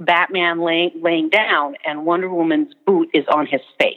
[0.00, 3.96] Batman lay, laying down, and Wonder Woman's boot is on his face,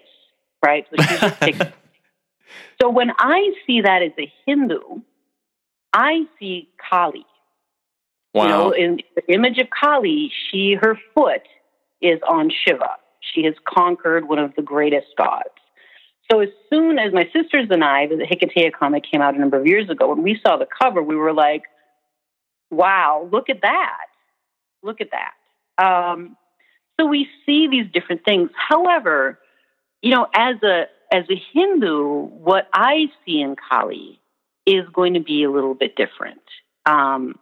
[0.63, 0.85] right?
[0.95, 1.49] So,
[2.81, 4.79] so when I see that as a Hindu,
[5.93, 7.25] I see Kali.
[8.33, 8.43] Wow.
[8.43, 11.41] You know, in the image of Kali, she her foot
[12.01, 12.97] is on Shiva.
[13.19, 15.49] She has conquered one of the greatest gods.
[16.31, 19.59] So as soon as my sisters and I, the Hiketeia comic came out a number
[19.59, 21.63] of years ago, when we saw the cover, we were like,
[22.71, 24.07] "Wow, look at that!
[24.81, 26.37] Look at that!" Um,
[26.99, 28.49] so we see these different things.
[28.55, 29.39] However,
[30.01, 34.19] you know, as a as a Hindu, what I see in Kali
[34.65, 36.41] is going to be a little bit different.
[36.85, 37.37] Um,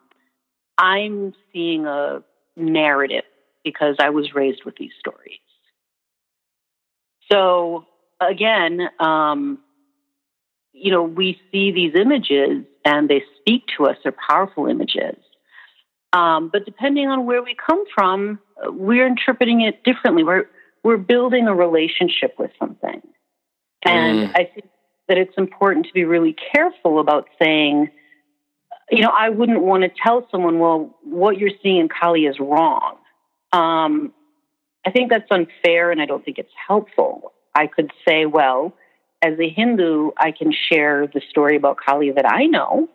[0.78, 2.24] I'm seeing a
[2.56, 3.26] narrative
[3.64, 5.40] because I was raised with these stories.
[7.32, 7.86] So
[8.20, 9.60] again, um,
[10.74, 13.98] you know, we see these images and they speak to us.
[14.04, 15.18] They're powerful images.
[16.12, 20.24] Um, but depending on where we come from, we're interpreting it differently.
[20.24, 20.50] We're
[20.84, 23.02] we're building a relationship with something,
[23.86, 24.32] and mm.
[24.34, 24.70] I think
[25.08, 27.90] that it's important to be really careful about saying,
[28.90, 32.40] you know, I wouldn't want to tell someone, well, what you're seeing in Kali is
[32.40, 32.96] wrong.
[33.52, 34.14] Um,
[34.86, 37.34] I think that's unfair, and I don't think it's helpful.
[37.54, 38.74] I could say, well,
[39.22, 42.90] as a Hindu, I can share the story about Kali that I know,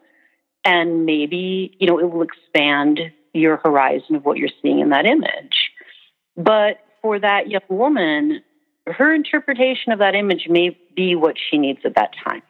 [0.64, 3.00] and maybe, you know, it will expand
[3.32, 5.70] your horizon of what you're seeing in that image.
[6.36, 8.42] But for that young woman,
[8.86, 12.42] her interpretation of that image may be what she needs at that time.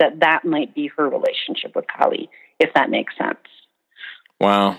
[0.00, 3.38] That that might be her relationship with Kali, if that makes sense.
[4.40, 4.78] Wow.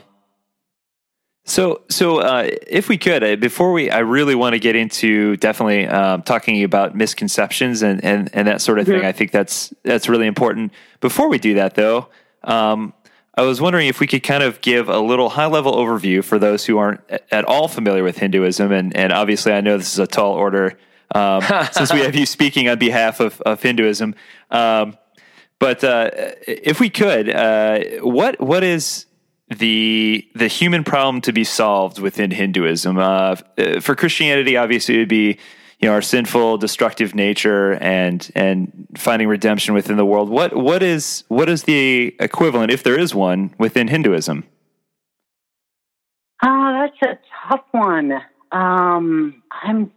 [1.46, 5.36] So, so uh, if we could, uh, before we, I really want to get into
[5.38, 9.00] definitely um, talking about misconceptions and, and, and that sort of thing.
[9.00, 9.08] Mm-hmm.
[9.08, 10.72] I think that's that's really important.
[11.02, 12.08] Before we do that, though,
[12.46, 12.94] um,
[13.36, 16.40] I was wondering if we could kind of give a little high level overview for
[16.40, 17.02] those who aren't
[17.32, 20.78] at all familiar with Hinduism, and and obviously I know this is a tall order
[21.14, 24.16] um, since we have you speaking on behalf of, of Hinduism.
[24.50, 24.98] Um,
[25.60, 26.10] but uh,
[26.48, 29.08] if we could, uh, what what is
[29.60, 32.98] the the human problem to be solved within Hinduism.
[32.98, 33.36] Uh,
[33.82, 35.38] for Christianity, obviously, it would be
[35.80, 40.30] you know our sinful, destructive nature and and finding redemption within the world.
[40.30, 44.46] What what is what is the equivalent, if there is one, within Hinduism?
[46.42, 48.14] Ah, that's a tough one.
[48.52, 49.92] Um, I'm.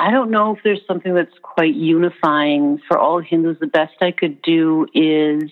[0.00, 3.56] I don't know if there's something that's quite unifying for all Hindus.
[3.58, 5.50] The best I could do is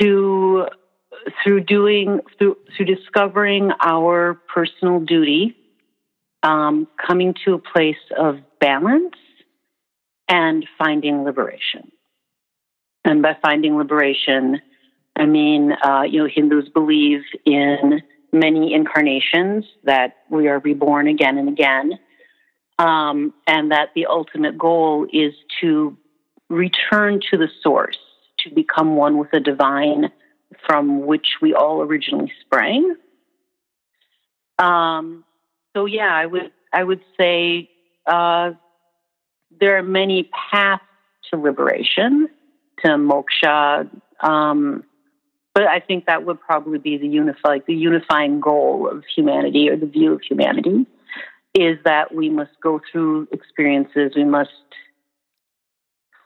[0.00, 0.66] to
[1.42, 5.56] through doing through through discovering our personal duty,
[6.42, 9.14] um, coming to a place of balance
[10.28, 11.90] and finding liberation.
[13.04, 14.60] And by finding liberation,
[15.16, 18.02] I mean, uh, you know, Hindus believe in
[18.32, 21.98] many incarnations that we are reborn again and again,
[22.78, 25.96] um, and that the ultimate goal is to
[26.50, 27.98] return to the source,
[28.40, 30.10] to become one with the divine
[30.66, 32.96] from which we all originally sprang.
[34.58, 35.24] Um,
[35.76, 37.70] so yeah, I would I would say
[38.06, 38.52] uh,
[39.60, 40.82] there are many paths
[41.30, 42.28] to liberation,
[42.84, 43.88] to moksha,
[44.20, 44.84] um,
[45.54, 49.68] but I think that would probably be the unify, like the unifying goal of humanity
[49.68, 50.86] or the view of humanity
[51.54, 54.50] is that we must go through experiences, we must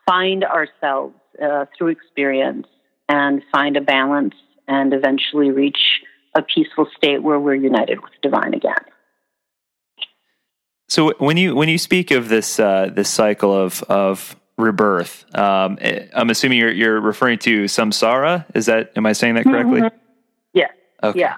[0.06, 2.66] find ourselves uh, through experience
[3.12, 4.34] and find a balance
[4.66, 6.00] and eventually reach
[6.34, 8.84] a peaceful state where we're united with the divine again.
[10.88, 15.78] So when you when you speak of this uh, this cycle of of rebirth, um,
[15.80, 18.46] eh, I'm assuming you're you're referring to samsara.
[18.54, 19.82] Is that am I saying that correctly?
[19.82, 19.96] Mm-hmm.
[20.54, 20.68] Yeah.
[21.02, 21.20] Okay.
[21.20, 21.36] Yeah.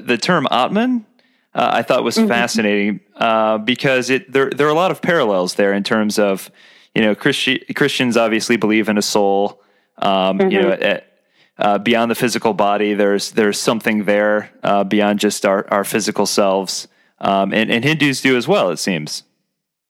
[0.00, 1.06] The term Atman,
[1.54, 2.28] uh, I thought was mm-hmm.
[2.28, 6.50] fascinating uh, because it there there are a lot of parallels there in terms of
[6.94, 9.62] you know Christi- Christians obviously believe in a soul.
[9.98, 10.50] Um, mm-hmm.
[10.50, 10.82] You know, mm-hmm.
[10.82, 11.12] at,
[11.58, 16.26] uh, beyond the physical body, there's there's something there uh, beyond just our our physical
[16.26, 16.88] selves,
[17.20, 18.70] um, and, and Hindus do as well.
[18.70, 19.24] It seems.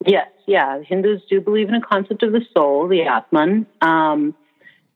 [0.04, 3.66] Yes, yeah, Hindus do believe in a concept of the soul, the Atman.
[3.80, 4.34] Um,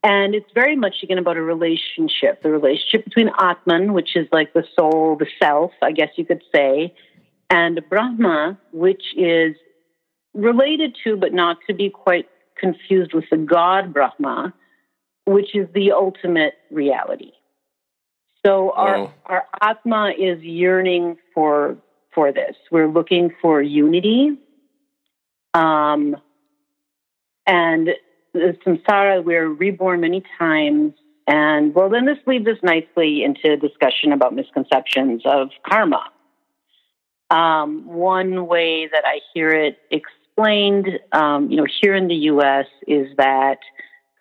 [0.07, 4.53] and it's very much again about a relationship, the relationship between Atman, which is like
[4.53, 6.95] the soul, the self, I guess you could say,
[7.49, 9.57] and Brahman, which is
[10.33, 14.53] related to, but not to be quite confused with the God Brahma,
[15.25, 17.33] which is the ultimate reality.
[18.45, 19.13] So our, oh.
[19.25, 21.75] our Atma is yearning for,
[22.15, 22.55] for this.
[22.71, 24.37] We're looking for unity.
[25.53, 26.15] Um,
[27.45, 27.89] and
[28.33, 30.93] the samsara, we're reborn many times.
[31.27, 36.03] And well, then this leads us nicely into discussion about misconceptions of karma.
[37.29, 42.67] Um, one way that I hear it explained, um, you know, here in the U.S.
[42.87, 43.59] is that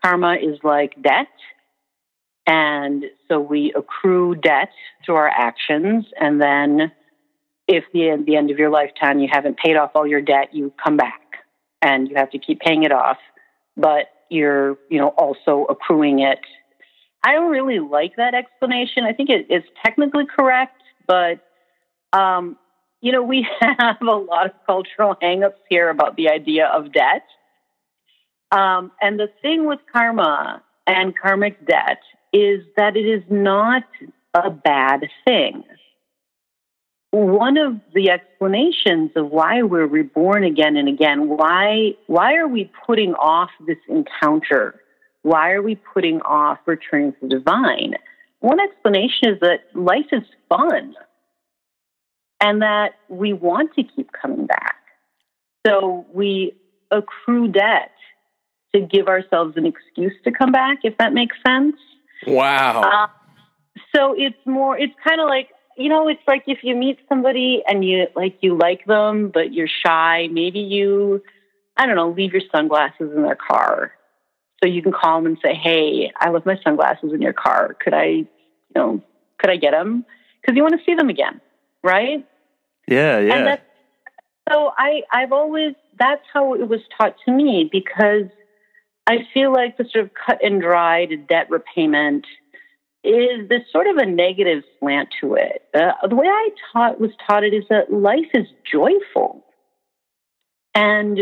[0.04, 1.28] karma is like debt.
[2.48, 4.70] And so we accrue debt
[5.04, 6.06] through our actions.
[6.20, 6.92] And then
[7.68, 10.52] if the, at the end of your lifetime you haven't paid off all your debt,
[10.52, 11.20] you come back
[11.82, 13.18] and you have to keep paying it off
[13.76, 16.38] but you're, you know, also accruing it.
[17.24, 19.04] I don't really like that explanation.
[19.04, 21.40] I think it is technically correct, but,
[22.12, 22.56] um,
[23.00, 27.22] you know, we have a lot of cultural hangups here about the idea of debt.
[28.52, 32.00] Um, and the thing with karma and karmic debt
[32.32, 33.82] is that it is not
[34.34, 35.64] a bad thing
[37.24, 42.70] one of the explanations of why we're reborn again and again, why why are we
[42.86, 44.80] putting off this encounter?
[45.22, 47.94] Why are we putting off returning to the divine?
[48.40, 50.94] One explanation is that life is fun
[52.40, 54.76] and that we want to keep coming back.
[55.66, 56.52] So we
[56.90, 57.92] accrue debt
[58.74, 61.76] to give ourselves an excuse to come back, if that makes sense.
[62.26, 62.82] Wow.
[62.82, 63.06] Uh,
[63.94, 67.62] so it's more, it's kind of like you know, it's like if you meet somebody
[67.68, 70.28] and you like you like them, but you're shy.
[70.30, 71.22] Maybe you,
[71.76, 73.92] I don't know, leave your sunglasses in their car,
[74.62, 77.76] so you can call them and say, "Hey, I left my sunglasses in your car.
[77.80, 78.26] Could I, you
[78.74, 79.02] know,
[79.38, 80.04] could I get them?"
[80.40, 81.40] Because you want to see them again,
[81.82, 82.26] right?
[82.88, 83.34] Yeah, yeah.
[83.34, 83.62] And that's,
[84.48, 88.26] so I, I've always that's how it was taught to me because
[89.06, 92.26] I feel like the sort of cut and dried debt repayment
[93.06, 95.62] is this sort of a negative slant to it.
[95.74, 99.44] Uh, the way I taught was taught it is that life is joyful,
[100.74, 101.20] and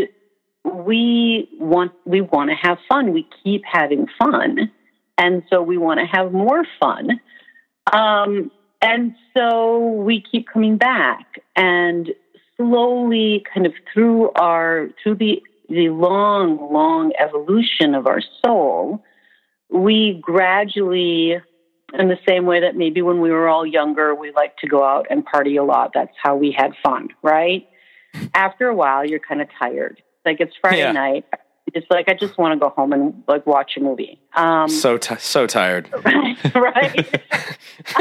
[0.63, 3.13] we want we want to have fun.
[3.13, 4.71] We keep having fun,
[5.17, 7.19] and so we want to have more fun.
[7.91, 12.09] Um, and so we keep coming back, and
[12.57, 19.03] slowly, kind of through our through the the long, long evolution of our soul,
[19.69, 21.37] we gradually
[21.93, 24.83] in the same way that maybe when we were all younger, we liked to go
[24.83, 25.91] out and party a lot.
[25.93, 27.67] That's how we had fun, right?
[28.33, 30.01] After a while, you're kind of tired.
[30.25, 30.91] Like it's Friday Yeah.
[30.91, 31.25] night.
[31.73, 34.19] It's like I just want to go home and like watch a movie.
[34.35, 35.89] Um, So ti so tired.
[36.55, 36.95] right.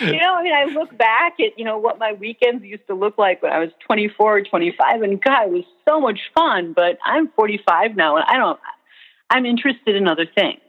[0.00, 2.94] you know, I mean, I look back at, you know, what my weekends used to
[2.94, 6.72] look like when I was 24 or 25, and God, it was so much fun.
[6.74, 8.58] But I'm 45 now, and I don't,
[9.30, 10.60] I'm interested in other things.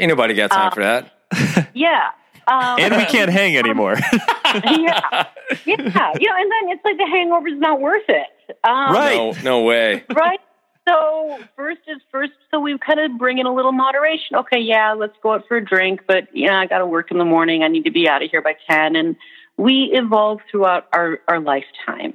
[0.00, 1.68] Ain't nobody got time Uh, for that.
[1.74, 2.10] Yeah.
[2.48, 3.94] Um, and we can't hang anymore.
[4.44, 4.58] yeah.
[4.64, 5.26] Yeah.
[5.66, 8.26] You know, and then it's like the hangover's not worth it.
[8.64, 9.16] Um, Right.
[9.16, 10.02] No, no way.
[10.14, 10.40] right?
[10.88, 12.32] So first is first.
[12.50, 14.34] So we kind of bring in a little moderation.
[14.36, 17.18] Okay, yeah, let's go out for a drink, but yeah, I got to work in
[17.18, 17.62] the morning.
[17.62, 18.96] I need to be out of here by ten.
[18.96, 19.14] And
[19.56, 22.14] we evolve throughout our our lifetime,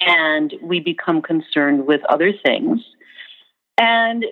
[0.00, 2.80] and we become concerned with other things.
[3.78, 4.24] And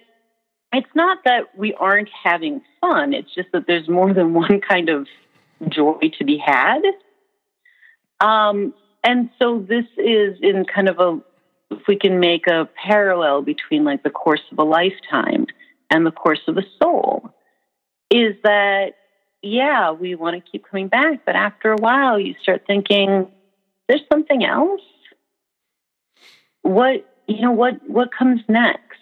[0.77, 3.13] it's not that we aren't having fun.
[3.13, 5.07] It's just that there's more than one kind of
[5.69, 6.83] joy to be had.
[8.21, 11.21] Um, and so this is in kind of a
[11.71, 15.47] if we can make a parallel between like the course of a lifetime
[15.91, 17.31] and the course of a soul
[18.11, 18.93] is that
[19.43, 23.27] yeah we want to keep coming back but after a while you start thinking
[23.89, 24.83] there's something else
[26.63, 28.99] what you know what what comes next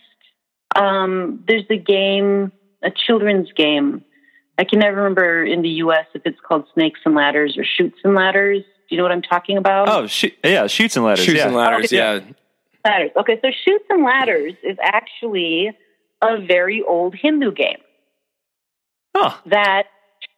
[0.77, 2.53] um, there's a game
[2.83, 4.05] a children's game
[4.59, 7.99] i can never remember in the us if it's called snakes and ladders or chutes
[8.05, 11.25] and ladders do you know what i'm talking about oh, shoot, yeah, chutes and ladders.
[11.25, 11.47] Chutes yeah.
[11.47, 12.21] and ladders, Oh, yeah.
[12.85, 13.11] ladders.
[13.17, 15.71] Okay, so Chutes and Ladders is actually
[16.21, 17.79] a very old Hindu game
[19.17, 19.37] Huh.
[19.47, 19.85] that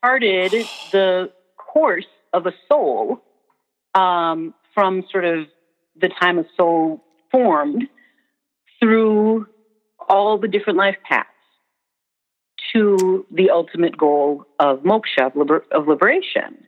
[0.02, 0.52] charted
[0.92, 3.22] the course of a soul
[3.94, 5.46] um, from sort of
[6.00, 7.84] the time a soul formed
[8.80, 9.46] through
[10.08, 11.28] all the different life paths
[12.72, 16.66] to the ultimate goal of moksha, of, liber- of liberation.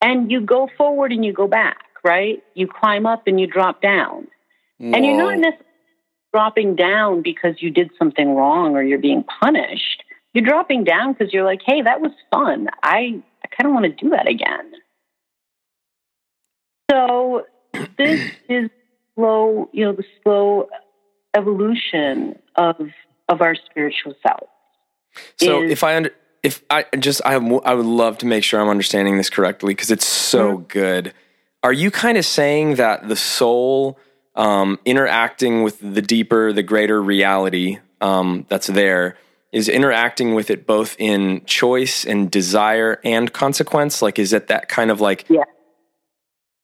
[0.00, 2.42] And you go forward and you go back, right?
[2.54, 4.28] You climb up and you drop down.
[4.80, 5.40] And you're not Whoa.
[5.40, 5.64] necessarily
[6.34, 10.02] dropping down because you did something wrong or you're being punished.
[10.32, 12.68] You're dropping down because you're like, hey, that was fun.
[12.82, 14.72] I, I kind of want to do that again.
[16.90, 17.46] So
[17.96, 18.68] this is
[19.14, 20.68] slow, you know, the slow
[21.34, 22.76] evolution of
[23.28, 24.48] of our spiritual self.
[25.36, 26.10] So is- if I under,
[26.42, 29.90] if I just I I would love to make sure I'm understanding this correctly because
[29.90, 31.12] it's so good.
[31.62, 33.98] Are you kind of saying that the soul
[34.34, 39.16] um, interacting with the deeper, the greater reality um, that's there
[39.52, 44.02] is interacting with it both in choice and desire and consequence?
[44.02, 45.24] Like, is it that kind of like?
[45.30, 45.44] Yeah.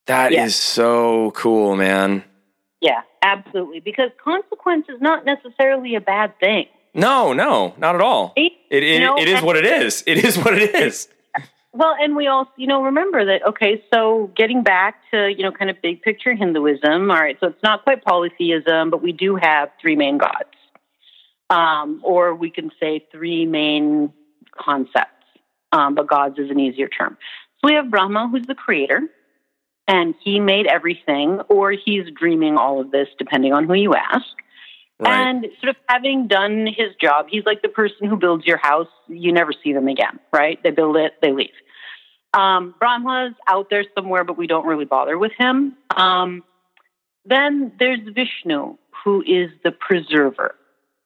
[0.06, 0.46] That is Yeah.
[0.48, 2.24] so cool, man.
[2.80, 3.80] Yeah, absolutely.
[3.80, 6.66] Because consequence is not necessarily a bad thing.
[6.94, 8.32] No, no, not at all.
[8.36, 10.02] It- It, it, know, it is what it is.
[10.06, 11.08] It is what it is.
[11.72, 15.52] Well, and we also, you know, remember that, okay, so getting back to, you know,
[15.52, 19.36] kind of big picture Hinduism, all right, so it's not quite polytheism, but we do
[19.36, 20.50] have three main gods.
[21.48, 24.12] Um, or we can say three main
[24.56, 25.24] concepts,
[25.70, 27.16] um, but gods is an easier term.
[27.60, 29.02] So we have Brahma, who's the creator,
[29.90, 34.24] and he made everything, or he's dreaming all of this, depending on who you ask.
[35.00, 35.28] Right.
[35.28, 38.86] And sort of having done his job, he's like the person who builds your house.
[39.08, 40.62] You never see them again, right?
[40.62, 41.50] They build it, they leave.
[42.32, 45.76] Um, Brahma's out there somewhere, but we don't really bother with him.
[45.96, 46.44] Um,
[47.24, 50.54] then there's Vishnu, who is the preserver.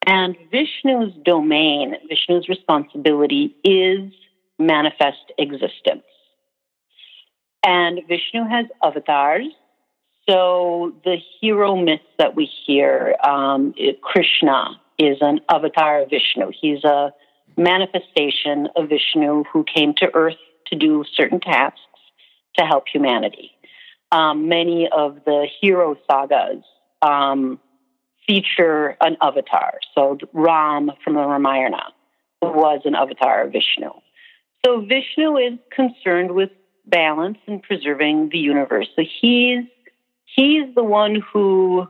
[0.05, 4.11] And Vishnu's domain, Vishnu's responsibility is
[4.59, 6.03] manifest existence.
[7.65, 9.47] And Vishnu has avatars.
[10.29, 16.51] So the hero myths that we hear, um, Krishna is an avatar of Vishnu.
[16.59, 17.11] He's a
[17.57, 20.37] manifestation of Vishnu who came to Earth
[20.67, 21.79] to do certain tasks
[22.57, 23.51] to help humanity.
[24.11, 26.63] Um, many of the hero sagas
[27.01, 27.59] um,
[28.27, 29.79] feature an avatar.
[29.93, 31.93] So Ram from the Ramayana
[32.41, 33.89] was an avatar of Vishnu.
[34.65, 36.49] So Vishnu is concerned with
[36.87, 38.87] balance and preserving the universe.
[38.95, 39.65] So he's
[40.25, 41.87] he's the one who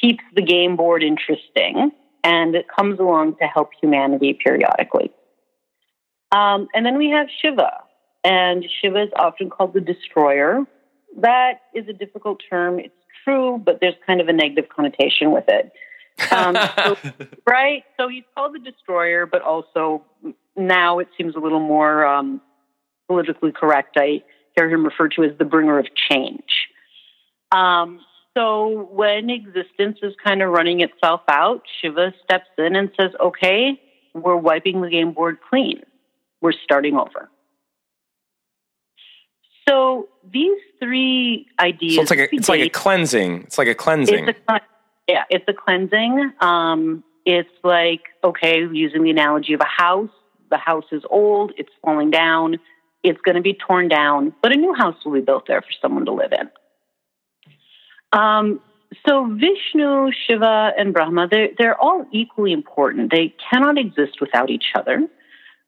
[0.00, 1.92] keeps the game board interesting
[2.24, 5.10] and it comes along to help humanity periodically.
[6.32, 7.72] Um, and then we have Shiva,
[8.22, 10.64] and Shiva is often called the destroyer.
[11.18, 12.78] That is a difficult term.
[12.78, 12.94] It's
[13.24, 15.72] true, but there's kind of a negative connotation with it.
[16.30, 16.96] Um, so,
[17.46, 17.84] right?
[17.98, 20.04] So he's called the destroyer, but also
[20.56, 22.40] now it seems a little more um,
[23.10, 23.96] politically correct.
[23.96, 24.22] I
[24.56, 26.68] hear him referred to as the bringer of change.
[27.50, 27.98] Um,
[28.36, 33.80] so when existence is kind of running itself out, Shiva steps in and says, okay,
[34.14, 35.82] we're wiping the game board clean.
[36.40, 37.28] We're starting over.
[39.68, 41.96] So these three ideas.
[41.96, 43.42] So it's like a, it's like a cleansing.
[43.42, 44.28] It's like a cleansing.
[44.28, 44.60] it's a,
[45.08, 46.32] Yeah, it's a cleansing.
[46.40, 50.10] Um, it's like, okay, using the analogy of a house,
[50.48, 52.58] the house is old, it's falling down,
[53.02, 55.72] it's going to be torn down, but a new house will be built there for
[55.80, 56.50] someone to live in.
[58.12, 58.60] Um,
[59.06, 63.10] so Vishnu, Shiva, and Brahma, they're, they're all equally important.
[63.10, 65.06] They cannot exist without each other.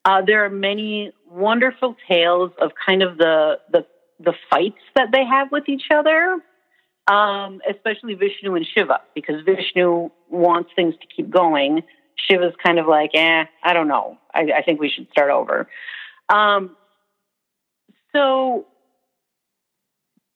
[0.05, 3.87] Uh, there are many wonderful tales of kind of the, the,
[4.19, 6.41] the fights that they have with each other,
[7.07, 11.83] um, especially Vishnu and Shiva, because Vishnu wants things to keep going.
[12.17, 14.19] Shiva's kind of like, eh, I don't know.
[14.35, 15.69] I, I think we should start over.
[16.29, 16.77] Um,
[18.15, 18.67] so,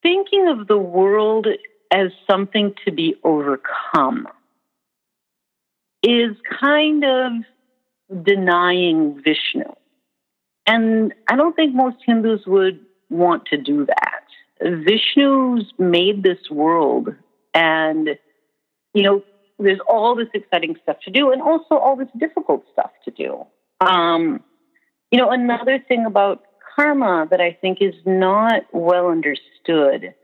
[0.03, 1.47] thinking of the world
[1.93, 4.27] as something to be overcome
[6.03, 7.33] is kind of
[8.25, 9.65] denying Vishnu.
[10.67, 14.23] And I don't think most Hindus would want to do that.
[14.61, 17.15] Vishnu's made this world,
[17.55, 18.11] and,
[18.95, 19.23] you know,
[19.59, 23.45] there's all this exciting stuff to do and also all this difficult stuff to do.
[23.81, 24.43] Um,
[25.11, 26.43] you know, another thing about
[26.77, 30.15] karma that I think is not well understood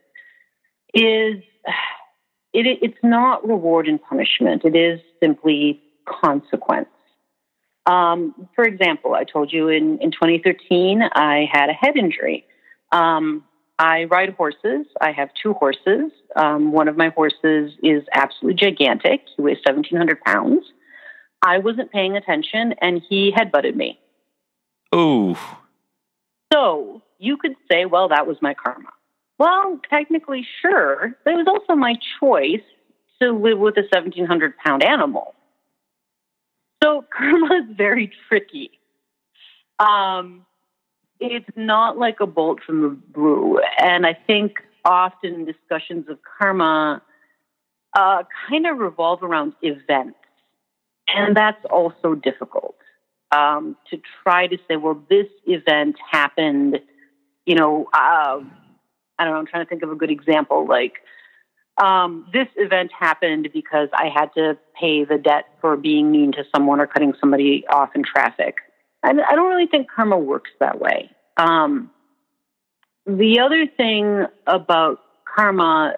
[0.94, 1.42] is
[2.52, 4.62] it, it's not reward and punishment.
[4.64, 6.88] It is simply consequence.
[7.86, 12.44] Um, for example, I told you in, in 2013, I had a head injury.
[12.92, 13.44] Um,
[13.78, 14.86] I ride horses.
[15.00, 16.12] I have two horses.
[16.36, 19.22] Um, one of my horses is absolutely gigantic.
[19.36, 20.64] He weighs 1,700 pounds.
[21.44, 23.98] I wasn't paying attention and he headbutted me.
[24.94, 25.36] Ooh.
[26.52, 28.90] So you could say, well, that was my karma.
[29.38, 32.62] Well, technically, sure, but it was also my choice
[33.20, 35.34] to live with a 1,700 pound animal.
[36.82, 38.72] So karma is very tricky.
[39.78, 40.44] Um,
[41.20, 43.60] it's not like a bolt from the blue.
[43.78, 47.02] And I think often discussions of karma
[47.94, 50.18] uh, kind of revolve around events.
[51.08, 52.76] And that's also difficult
[53.32, 56.80] um, to try to say, well, this event happened,
[57.46, 58.40] you know, uh,
[59.18, 60.66] I don't know, I'm trying to think of a good example.
[60.66, 60.94] Like,
[61.82, 66.44] um, this event happened because I had to pay the debt for being mean to
[66.54, 68.56] someone or cutting somebody off in traffic.
[69.02, 71.10] I, I don't really think karma works that way.
[71.36, 71.90] Um,
[73.06, 75.96] the other thing about karma,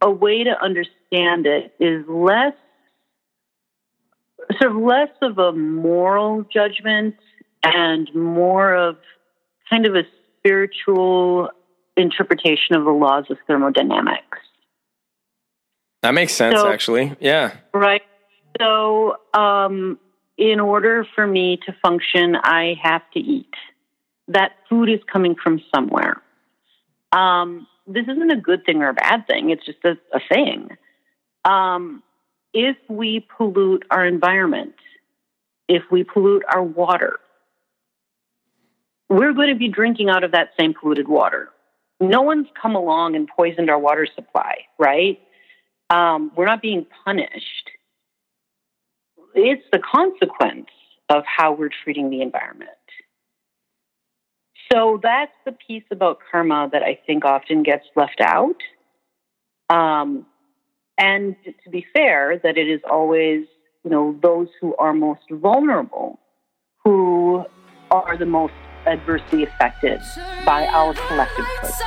[0.00, 2.54] a way to understand it is less,
[4.58, 7.16] sort of less of a moral judgment
[7.62, 8.96] and more of
[9.70, 10.02] kind of a
[10.38, 11.50] spiritual
[11.96, 14.38] interpretation of the laws of thermodynamics.
[16.02, 17.16] That makes sense, So- actually.
[17.20, 17.56] Yeah.
[17.72, 18.02] Right.
[18.60, 19.98] So, um,
[20.36, 23.54] in order for me to function, I have to eat.
[24.28, 26.20] That food is coming from somewhere.
[27.12, 30.76] Um, this isn't a good thing or a bad thing, it's just a, a thing.
[31.44, 32.02] Um,
[32.54, 34.74] if we pollute our environment,
[35.68, 37.18] if we pollute our water,
[39.08, 41.50] we're going to be drinking out of that same polluted water.
[42.00, 45.20] No one's come along and poisoned our water supply, right?
[45.90, 47.70] Um, we're not being punished.
[49.34, 50.68] It's the consequence
[51.08, 52.70] of how we're treating the environment.
[54.72, 58.56] So that's the piece about karma that I think often gets left out.
[59.68, 60.26] Um,
[60.98, 63.46] and to be fair, that it is always,
[63.84, 66.18] you know, those who are most vulnerable
[66.84, 67.44] who
[67.90, 68.54] are the most
[68.86, 70.00] adversely affected
[70.44, 71.82] by our collective choices.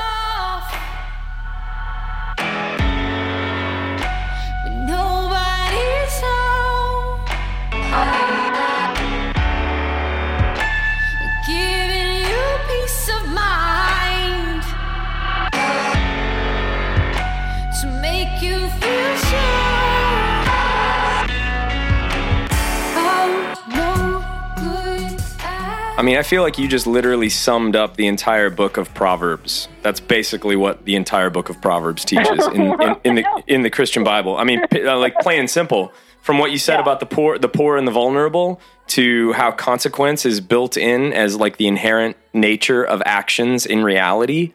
[25.97, 29.69] I mean, I feel like you just literally summed up the entire book of Proverbs.
[29.81, 33.69] That's basically what the entire book of Proverbs teaches in, in, in the in the
[33.69, 34.35] Christian Bible.
[34.35, 35.93] I mean, uh, like plain and simple.
[36.21, 36.81] From what you said Yeah.
[36.81, 41.37] about the poor, the poor and the vulnerable, to how consequence is built in as
[41.37, 44.53] like the inherent nature of actions in reality,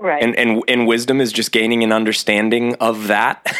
[0.00, 0.22] Right.
[0.22, 3.54] and and and wisdom is just gaining an understanding of that.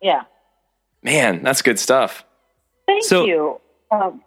[0.00, 0.22] yeah.
[1.02, 2.24] Man, that's good stuff.
[2.86, 3.60] Thank So- you.
[3.90, 4.22] Um,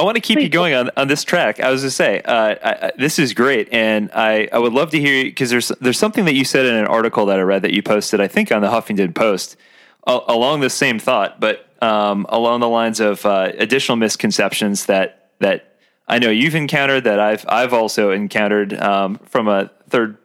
[0.00, 1.60] I want to keep you going on, on this track.
[1.60, 4.88] I was to say, uh, I, I, this is great, and I, I would love
[4.92, 7.42] to hear you because there's there's something that you said in an article that I
[7.42, 9.58] read that you posted, I think on the Huffington Post,
[10.06, 15.76] along the same thought, but um, along the lines of uh, additional misconceptions that that
[16.08, 20.16] I know you've encountered, that I've I've also encountered um, from a third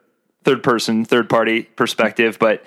[0.46, 2.64] third person, third party perspective, but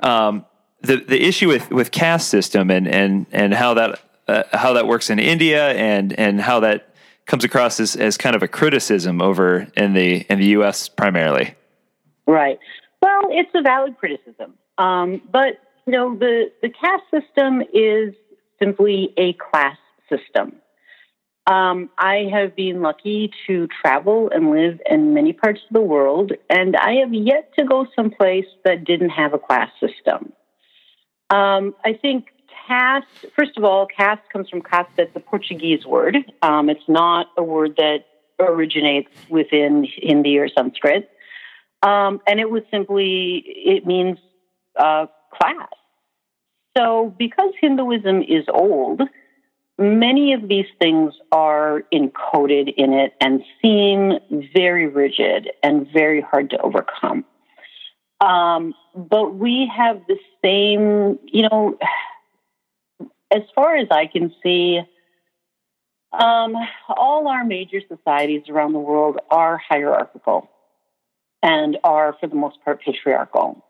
[0.00, 0.44] um,
[0.82, 4.86] the the issue with with caste system and and and how that uh, how that
[4.86, 6.94] works in India and and how that
[7.26, 10.88] comes across as, as kind of a criticism over in the in the U.S.
[10.88, 11.54] primarily.
[12.26, 12.58] Right.
[13.00, 18.14] Well, it's a valid criticism, um, but you know the the caste system is
[18.58, 19.76] simply a class
[20.08, 20.56] system.
[21.48, 26.32] Um, I have been lucky to travel and live in many parts of the world,
[26.48, 30.32] and I have yet to go someplace that didn't have a class system.
[31.30, 32.26] Um, I think
[32.66, 33.06] caste,
[33.36, 36.16] first of all, caste comes from caste, that's a Portuguese word.
[36.42, 38.04] Um, it's not a word that
[38.38, 41.10] originates within Hindi or Sanskrit.
[41.82, 44.18] Um, and it was simply, it means
[44.78, 45.68] uh, class.
[46.76, 49.02] So because Hinduism is old,
[49.78, 54.12] many of these things are encoded in it and seem
[54.54, 57.24] very rigid and very hard to overcome.
[58.20, 61.76] Um, but we have the same, you know,
[63.32, 64.80] as far as I can see,
[66.12, 66.54] um,
[66.88, 70.50] all our major societies around the world are hierarchical
[71.42, 73.64] and are, for the most part, patriarchal.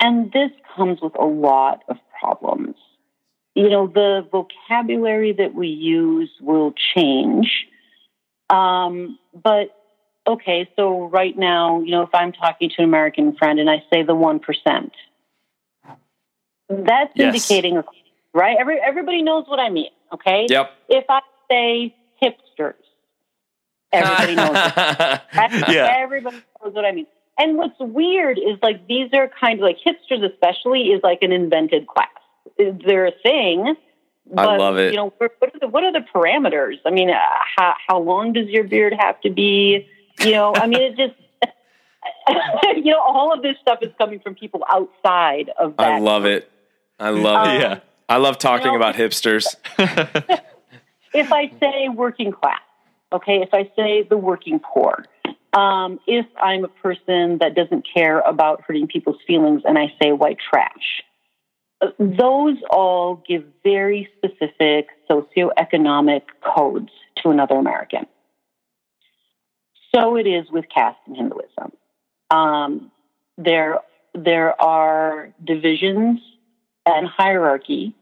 [0.00, 2.76] And this comes with a lot of problems.
[3.54, 7.48] You know, the vocabulary that we use will change.
[8.48, 9.76] Um, but
[10.26, 13.84] okay, so right now, you know, if I'm talking to an American friend and I
[13.92, 14.40] say the 1%,
[16.68, 17.16] that's indicating.
[17.16, 17.50] Yes.
[17.50, 17.82] indicating,
[18.34, 18.56] right?
[18.58, 20.46] Every, everybody knows what I mean, okay?
[20.48, 20.70] Yep.
[20.88, 21.20] If I
[21.50, 22.74] say hipsters,
[23.92, 24.76] everybody knows it.
[25.34, 25.68] Right?
[25.68, 25.96] Yeah.
[25.98, 27.06] Everybody knows what I mean.
[27.38, 31.32] And what's weird is like these are kind of like hipsters, especially, is like an
[31.32, 32.08] invented class.
[32.58, 33.74] They're a thing.
[34.36, 34.92] I But, love it.
[34.92, 36.76] You know, what are the what are the parameters?
[36.84, 37.14] I mean, uh,
[37.56, 39.88] how how long does your beard have to be?
[40.20, 41.14] You know, I mean, it just.
[42.76, 45.92] you know, all of this stuff is coming from people outside of that.
[45.92, 46.50] I love it.
[46.98, 47.50] I love it.
[47.50, 47.80] Um, Yeah.
[48.10, 49.46] I love talking about hipsters.
[51.14, 52.60] if I say working class,
[53.12, 55.04] okay, if I say the working poor,
[55.52, 60.10] um, if I'm a person that doesn't care about hurting people's feelings and I say
[60.10, 61.02] white trash,
[61.80, 66.90] uh, those all give very specific socioeconomic codes
[67.22, 68.06] to another American.
[69.94, 71.72] So it is with caste and Hinduism.
[72.32, 72.90] Um,
[73.38, 73.78] there,
[74.14, 76.18] there are divisions
[76.86, 77.94] and hierarchy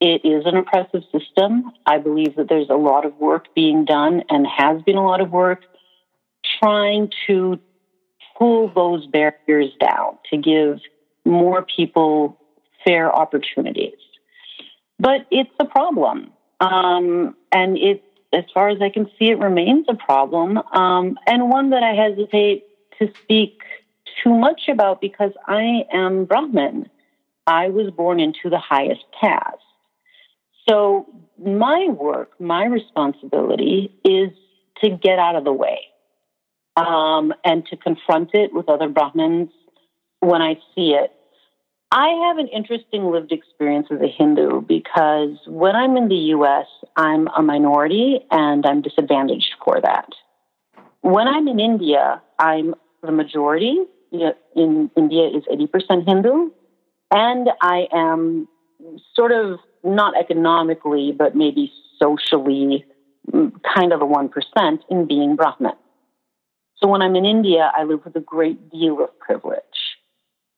[0.00, 1.70] it is an oppressive system.
[1.84, 5.20] I believe that there's a lot of work being done and has been a lot
[5.20, 5.60] of work
[6.58, 7.60] trying to
[8.38, 10.80] pull those barriers down to give
[11.26, 12.38] more people
[12.84, 13.98] fair opportunities.
[14.98, 16.32] But it's a problem.
[16.60, 20.56] Um, and it, as far as I can see, it remains a problem.
[20.58, 22.64] Um, and one that I hesitate
[22.98, 23.60] to speak
[24.22, 26.88] too much about because I am Brahmin.
[27.46, 29.58] I was born into the highest caste.
[30.70, 31.06] So
[31.44, 34.30] my work, my responsibility is
[34.82, 35.80] to get out of the way
[36.76, 39.50] um, and to confront it with other Brahmins
[40.20, 41.12] when I see it.
[41.90, 46.66] I have an interesting lived experience as a Hindu because when I'm in the US,
[46.96, 50.08] I'm a minority and I'm disadvantaged for that.
[51.00, 53.76] When I'm in India, I'm the majority.
[54.12, 56.50] In India is 80% Hindu,
[57.12, 58.48] and I am
[59.14, 62.84] sort of not economically, but maybe socially,
[63.30, 65.72] mm, kind of the 1% in being Brahmin.
[66.76, 69.60] So when I'm in India, I live with a great deal of privilege.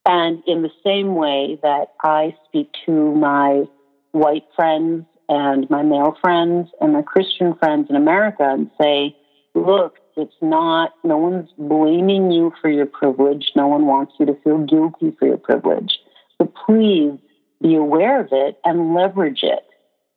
[0.07, 3.65] And in the same way that I speak to my
[4.13, 9.17] white friends and my male friends and my Christian friends in America and say,
[9.55, 13.53] look, it's not, no one's blaming you for your privilege.
[13.57, 15.99] No one wants you to feel guilty for your privilege.
[16.39, 17.19] But please
[17.63, 19.65] be aware of it and leverage it.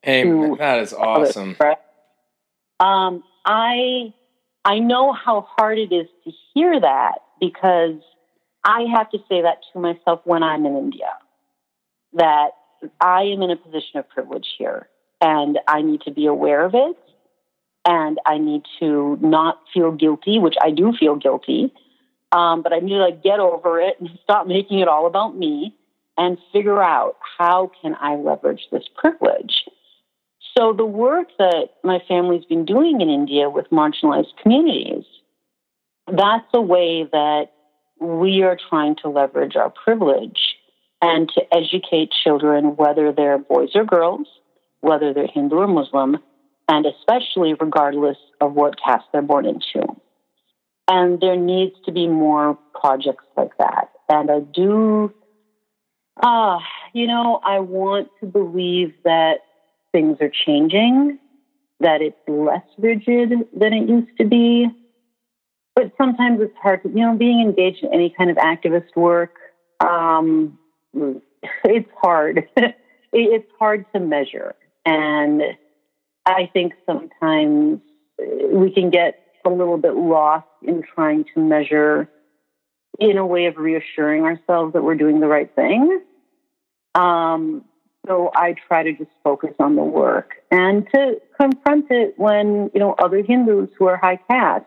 [0.02, 1.56] Hey, to that is awesome.
[1.60, 1.78] Right?
[2.80, 4.14] Um, I
[4.64, 8.02] I know how hard it is to hear that because
[8.64, 11.10] I have to say that to myself when I'm in India.
[12.14, 12.52] That
[13.00, 14.90] I am in a position of privilege here,
[15.22, 16.98] and I need to be aware of it,
[17.86, 21.74] and I need to not feel guilty, which I do feel guilty.
[22.32, 25.38] Um, but I need to like get over it and stop making it all about
[25.38, 25.76] me
[26.18, 29.64] and figure out how can I leverage this privilege.
[30.58, 35.04] So the work that my family's been doing in India with marginalized communities,
[36.08, 37.48] that's a way that
[38.00, 40.40] we are trying to leverage our privilege
[41.02, 44.28] and to educate children, whether they're boys or girls,
[44.82, 46.18] whether they're Hindu or Muslim,
[46.70, 49.86] and especially regardless of what caste they're born into.
[50.88, 53.90] And there needs to be more projects like that.
[54.08, 55.14] And I do
[56.22, 56.60] Ah, uh,
[56.94, 59.40] you know, I want to believe that
[59.92, 61.20] things are changing,
[61.80, 64.68] that it's less rigid than it used to be.
[65.76, 69.32] But sometimes it's hard to, you know, being engaged in any kind of activist work,
[69.82, 70.58] um,
[71.66, 72.48] it's hard.
[73.14, 74.56] it's hard to measure.
[74.86, 75.42] And
[76.26, 77.82] I think sometimes
[78.18, 82.08] we can get a little bit lost in trying to measure
[83.00, 86.02] in a way of reassuring ourselves that we're doing the right thing.
[86.94, 87.66] Um,
[88.08, 92.80] so I try to just focus on the work and to confront it when, you
[92.80, 94.66] know, other Hindus who are high caste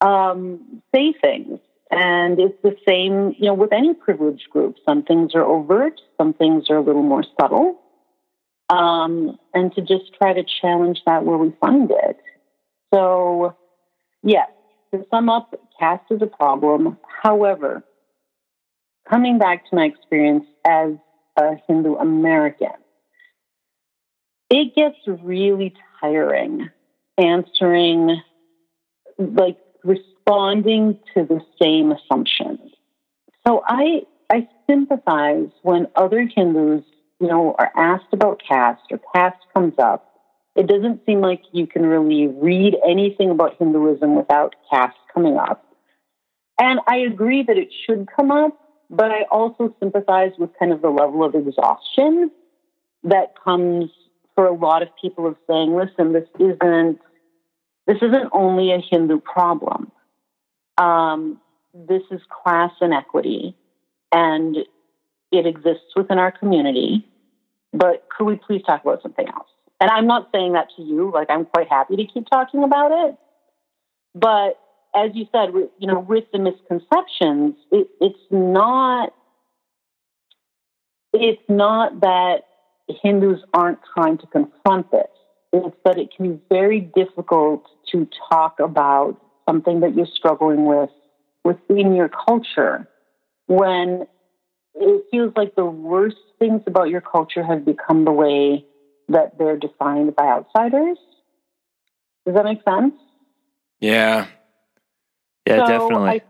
[0.00, 1.58] um, say things.
[1.90, 4.76] And it's the same, you know, with any privileged group.
[4.88, 7.80] Some things are overt, some things are a little more subtle.
[8.68, 12.18] Um, and to just try to challenge that where we find it.
[12.92, 13.54] So,
[14.24, 14.48] yes,
[14.92, 16.98] to sum up, caste is a problem.
[17.22, 17.84] However,
[19.08, 20.92] coming back to my experience as
[21.36, 22.68] a Hindu American,
[24.50, 26.70] it gets really tiring
[27.18, 28.20] answering,
[29.18, 32.60] like responding to the same assumptions.
[33.46, 36.84] So I, I sympathize when other Hindus,
[37.20, 40.15] you know, are asked about caste or caste comes up
[40.56, 45.64] it doesn't seem like you can really read anything about Hinduism without caste coming up.
[46.58, 50.80] And I agree that it should come up, but I also sympathize with kind of
[50.80, 52.30] the level of exhaustion
[53.04, 53.90] that comes
[54.34, 56.98] for a lot of people of saying, listen, this isn't
[57.86, 59.92] this isn't only a Hindu problem.
[60.76, 61.40] Um,
[61.72, 63.56] this is class inequity,
[64.10, 64.56] and
[65.30, 67.06] it exists within our community.
[67.72, 69.46] But could we please talk about something else?
[69.80, 71.10] And I'm not saying that to you.
[71.12, 73.16] Like, I'm quite happy to keep talking about it.
[74.14, 74.58] But
[74.94, 79.12] as you said, you know, with the misconceptions, it, it's not.
[81.12, 82.42] It's not that
[82.88, 85.06] Hindus aren't trying to confront this.
[85.52, 90.90] It's that it can be very difficult to talk about something that you're struggling with
[91.44, 92.88] within your culture
[93.46, 94.06] when
[94.74, 98.66] it feels like the worst things about your culture have become the way
[99.08, 100.98] that they're defined by outsiders.
[102.24, 102.94] Does that make sense?
[103.80, 104.26] Yeah.
[105.46, 106.22] Yeah, so definitely.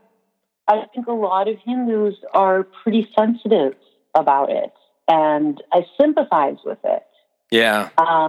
[0.69, 3.75] I, I think a lot of Hindus are pretty sensitive
[4.15, 4.73] about it,
[5.09, 7.03] and I sympathize with it.
[7.51, 7.91] Yeah.
[7.97, 8.29] Uh,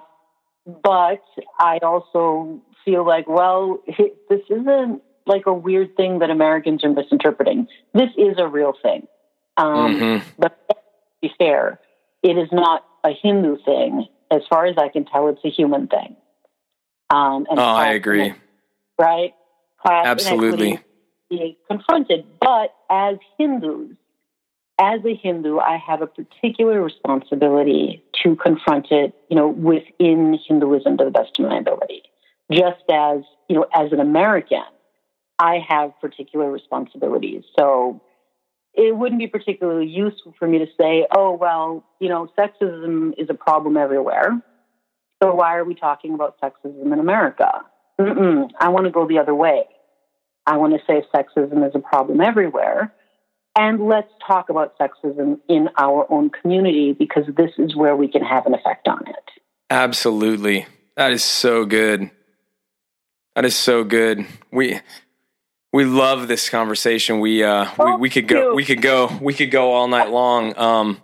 [0.66, 1.24] but
[1.60, 3.82] I also feel like, well,
[4.30, 7.68] this isn't like a weird thing that Americans are misinterpreting.
[7.94, 9.08] This is a real thing.
[9.58, 10.30] Um, mm-hmm.
[10.38, 10.76] But to
[11.22, 11.80] be fair,
[12.24, 15.88] it is not a Hindu thing as far as I can tell, it's a human
[15.88, 16.16] thing.
[17.10, 18.34] Um, and oh, I agree.
[19.00, 19.34] Right?
[19.82, 20.80] Class Absolutely.
[21.30, 22.26] Being confronted.
[22.40, 23.96] But as Hindus,
[24.80, 30.98] as a Hindu, I have a particular responsibility to confront it, you know, within Hinduism
[30.98, 32.04] to the best of my ability.
[32.52, 34.64] Just as, you know, as an American,
[35.40, 37.44] I have particular responsibilities.
[37.58, 38.02] So
[38.78, 43.28] it wouldn't be particularly useful for me to say, oh, well, you know, sexism is
[43.30, 44.40] a problem everywhere.
[45.22, 47.64] So why are we talking about sexism in America?
[48.00, 49.64] Mm-mm, I want to go the other way.
[50.46, 52.94] I want to say sexism is a problem everywhere.
[53.58, 58.22] And let's talk about sexism in our own community because this is where we can
[58.22, 59.42] have an effect on it.
[59.72, 60.68] Absolutely.
[60.96, 62.12] That is so good.
[63.36, 64.28] That is so good.
[64.52, 64.80] We
[65.78, 67.20] we love this conversation.
[67.20, 70.58] We uh we, we could go we could go we could go all night long.
[70.58, 71.04] Um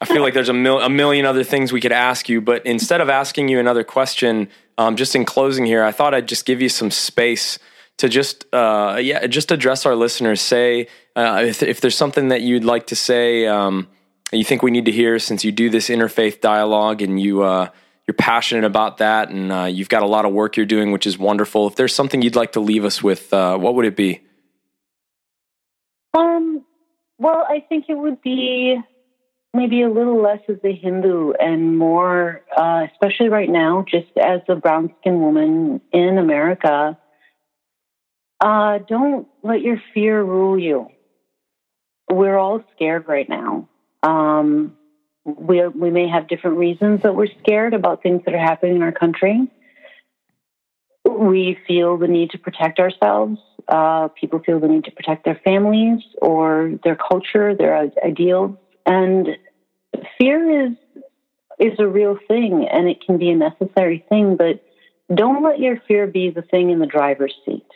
[0.00, 2.64] I feel like there's a, mil- a million other things we could ask you, but
[2.64, 6.44] instead of asking you another question, um, just in closing here, I thought I'd just
[6.44, 7.58] give you some space
[7.98, 10.40] to just uh, yeah just address our listeners.
[10.40, 13.88] Say uh, if, if, there's something that you'd like to say, um,
[14.32, 17.68] you think we need to hear, since you do this interfaith dialogue and you uh,
[18.06, 21.06] you're passionate about that, and uh, you've got a lot of work you're doing, which
[21.06, 21.66] is wonderful.
[21.66, 24.20] If there's something you'd like to leave us with, uh, what would it be?
[26.12, 26.64] Um,
[27.18, 28.76] well, I think it would be
[29.54, 34.40] maybe a little less as a Hindu and more, uh, especially right now, just as
[34.48, 36.98] a brown skinned woman in America.
[38.40, 40.88] Uh, don't let your fear rule you.
[42.10, 43.68] We're all scared right now.
[44.02, 44.76] Um,
[45.24, 48.82] we we may have different reasons that we're scared about things that are happening in
[48.82, 49.48] our country.
[51.04, 53.38] We feel the need to protect ourselves.
[53.68, 59.28] Uh, people feel the need to protect their families or their culture, their ideals, and
[60.18, 60.72] fear is
[61.58, 64.36] is a real thing, and it can be a necessary thing.
[64.36, 64.62] But
[65.14, 67.66] don't let your fear be the thing in the driver's seat.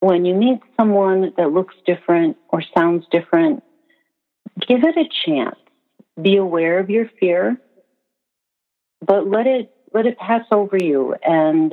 [0.00, 3.62] When you meet someone that looks different or sounds different,
[4.66, 5.56] give it a chance.
[6.20, 7.56] Be aware of your fear,
[9.04, 11.72] but let it let it pass over you and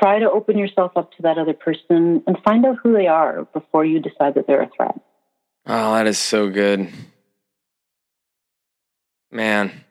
[0.00, 3.44] try to open yourself up to that other person and find out who they are
[3.52, 4.98] before you decide that they're a threat.
[5.66, 6.88] Oh, that is so good.
[9.30, 9.84] Man.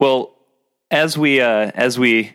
[0.00, 0.34] Well,
[0.90, 2.32] as we uh, as we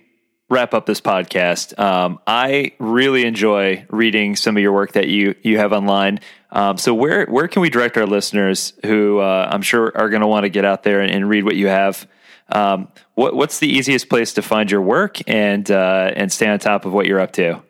[0.50, 5.36] wrap up this podcast, um, I really enjoy reading some of your work that you
[5.44, 6.20] you have online.
[6.52, 10.22] Um, so where where can we direct our listeners who uh, I'm sure are going
[10.22, 12.08] to want to get out there and, and, read what you have?
[12.50, 16.60] Um, what what's the easiest place to find your work and uh, and stay on
[16.60, 17.62] top of what you're up to?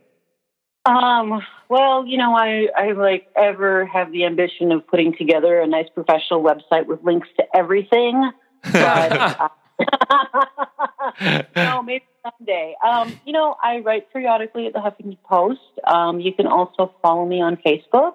[0.85, 5.67] Um, well, you know, I, I like ever have the ambition of putting together a
[5.67, 8.31] nice professional website with links to everything.
[8.73, 9.49] But, uh,
[11.55, 12.75] no, maybe someday.
[12.85, 15.59] Um, you know, I write periodically at the Huffington Post.
[15.85, 18.13] Um, you can also follow me on Facebook.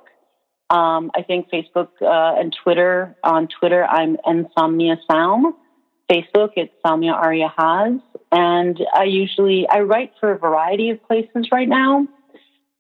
[0.71, 3.17] Um, I think Facebook uh, and Twitter.
[3.23, 5.55] On Twitter, I'm Insomnia Saum.
[6.11, 8.01] Facebook, it's Saumya Arya Haas.
[8.31, 12.07] And I usually I write for a variety of places right now.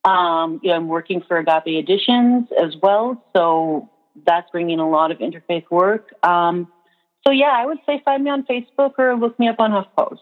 [0.05, 3.89] Um, you know, I'm working for Agape Editions as well, so
[4.26, 6.12] that's bringing a lot of interfaith work.
[6.24, 6.66] Um,
[7.24, 10.18] so yeah, I would say find me on Facebook or look me up on HuffPost.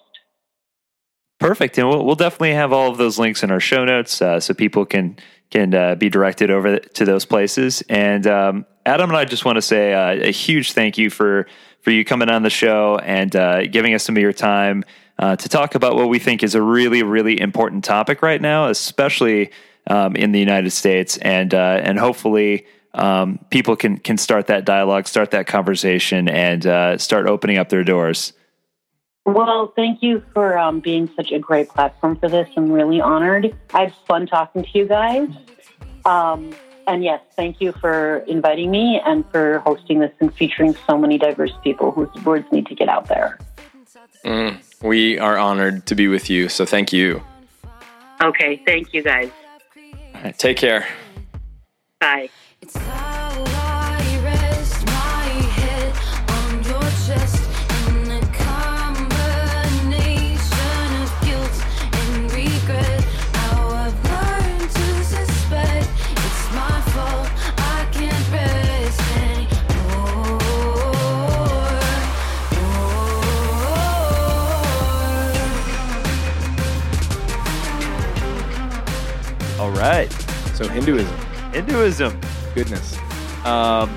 [1.40, 4.38] Perfect, and we'll, we'll definitely have all of those links in our show notes, uh,
[4.40, 5.16] so people can
[5.50, 7.82] can uh, be directed over to those places.
[7.88, 11.46] And um, Adam and I just want to say uh, a huge thank you for
[11.80, 14.84] for you coming on the show and uh, giving us some of your time
[15.18, 18.68] uh, to talk about what we think is a really really important topic right now,
[18.68, 19.50] especially
[19.86, 24.66] um, in the United States, and uh, and hopefully um, people can can start that
[24.66, 28.34] dialogue, start that conversation, and start opening up their doors.
[29.32, 32.48] Well, thank you for um, being such a great platform for this.
[32.56, 33.56] I'm really honored.
[33.72, 35.28] I had fun talking to you guys.
[36.04, 36.54] Um,
[36.86, 41.18] and yes, thank you for inviting me and for hosting this and featuring so many
[41.18, 43.38] diverse people whose words need to get out there.
[44.24, 46.48] Mm, we are honored to be with you.
[46.48, 47.22] So thank you.
[48.20, 48.60] Okay.
[48.66, 49.30] Thank you, guys.
[50.14, 50.86] Right, take care.
[52.00, 52.30] Bye.
[79.80, 80.12] Right.
[80.54, 81.16] So Hinduism.
[81.52, 82.20] Hinduism.
[82.54, 82.96] Goodness.
[83.44, 83.90] Um,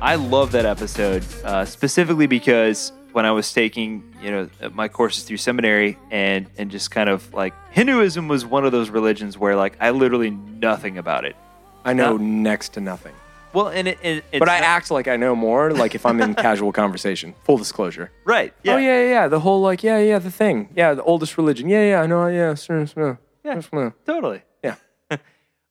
[0.00, 5.24] I love that episode uh, specifically because when I was taking, you know, my courses
[5.24, 9.54] through seminary and and just kind of like Hinduism was one of those religions where
[9.54, 11.36] like I literally nothing about it.
[11.84, 13.14] I know next to nothing.
[13.52, 16.34] Well, and it, it but I act like I know more, like if I'm in
[16.48, 17.34] casual conversation.
[17.44, 18.10] Full disclosure.
[18.24, 18.54] Right.
[18.62, 18.74] Yeah.
[18.74, 19.28] Oh yeah, yeah, yeah.
[19.28, 20.70] The whole like, yeah, yeah, the thing.
[20.74, 21.68] Yeah, the oldest religion.
[21.68, 22.26] Yeah, yeah, I know.
[22.28, 23.20] Yeah, sure, sure.
[23.44, 23.60] Yeah,
[24.06, 24.42] totally.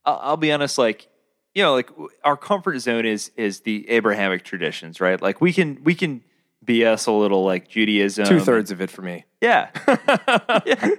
[0.05, 0.77] I'll, I'll be honest.
[0.77, 1.07] Like,
[1.53, 1.89] you know, like
[2.23, 5.21] our comfort zone is is the Abrahamic traditions, right?
[5.21, 6.23] Like we can we can
[6.65, 8.25] BS a little like Judaism.
[8.25, 9.25] Two thirds of it for me.
[9.41, 9.69] Yeah.
[10.65, 10.89] yeah.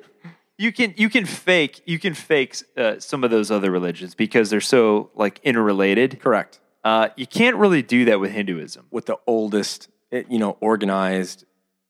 [0.58, 4.50] You can you can fake you can fake uh, some of those other religions because
[4.50, 6.20] they're so like interrelated.
[6.20, 6.60] Correct.
[6.84, 8.86] Uh, you can't really do that with Hinduism.
[8.90, 11.44] With the oldest, eh, you know, organized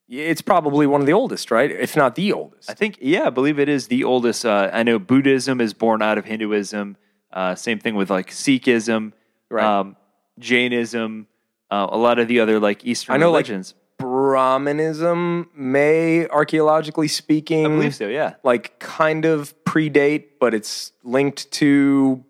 [0.08, 1.70] it's probably one of the oldest, right?
[1.70, 2.70] If not the oldest.
[2.70, 4.44] I think, yeah, I believe it is the oldest.
[4.44, 6.98] Uh, I know Buddhism is born out of Hinduism.
[7.32, 9.12] Uh, same thing with like Sikhism,
[9.50, 9.64] right.
[9.64, 9.96] um,
[10.38, 11.26] Jainism,
[11.70, 13.74] uh, a lot of the other like Eastern I know, religions.
[13.74, 18.08] Like, Brahmanism may, archaeologically speaking, I believe so.
[18.08, 22.24] Yeah, like kind of predate, but it's linked to.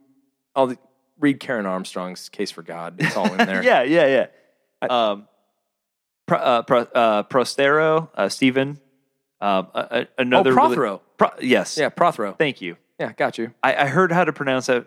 [0.55, 0.75] I'll
[1.19, 3.63] read Karen Armstrong's "Case for God." It's all in there.
[3.63, 4.27] yeah, yeah,
[4.83, 4.87] yeah.
[4.89, 5.29] Um,
[6.27, 8.79] Pro, uh, Pro, uh, Prostero, uh, Stephen.
[9.41, 9.69] Um,
[10.19, 10.51] another.
[10.51, 11.03] Oh, Prothero.
[11.17, 11.77] Pro, yes.
[11.77, 12.35] Yeah, Prothero.
[12.35, 12.77] Thank you.
[13.01, 13.53] Yeah, got you.
[13.63, 14.87] I, I, heard how to pronounce it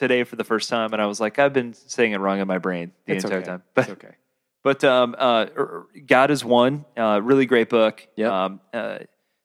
[0.00, 2.48] today for the first time, and I was like, I've been saying it wrong in
[2.48, 3.46] my brain the it's entire okay.
[3.46, 3.62] time.
[3.74, 4.14] But, it's okay.
[4.62, 6.86] But um, uh, er, God is one.
[6.96, 8.06] Uh, really great book.
[8.18, 9.00] Um, uh,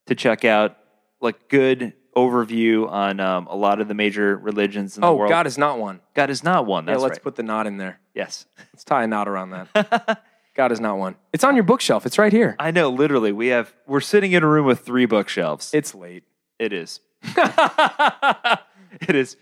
[0.07, 0.77] to check out,
[1.21, 5.29] like good overview on um, a lot of the major religions in oh, the world.
[5.29, 5.99] God is not one.
[6.13, 6.85] God is not one.
[6.85, 7.23] That's yeah, let's right.
[7.23, 7.99] put the knot in there.
[8.13, 8.45] Yes.
[8.73, 10.23] Let's tie a knot around that.
[10.55, 11.17] God is not one.
[11.33, 12.05] It's on your bookshelf.
[12.05, 12.55] It's right here.
[12.59, 13.33] I know, literally.
[13.33, 15.73] We have we're sitting in a room with three bookshelves.
[15.73, 16.23] It's late.
[16.59, 17.01] It is.
[17.35, 19.35] it is.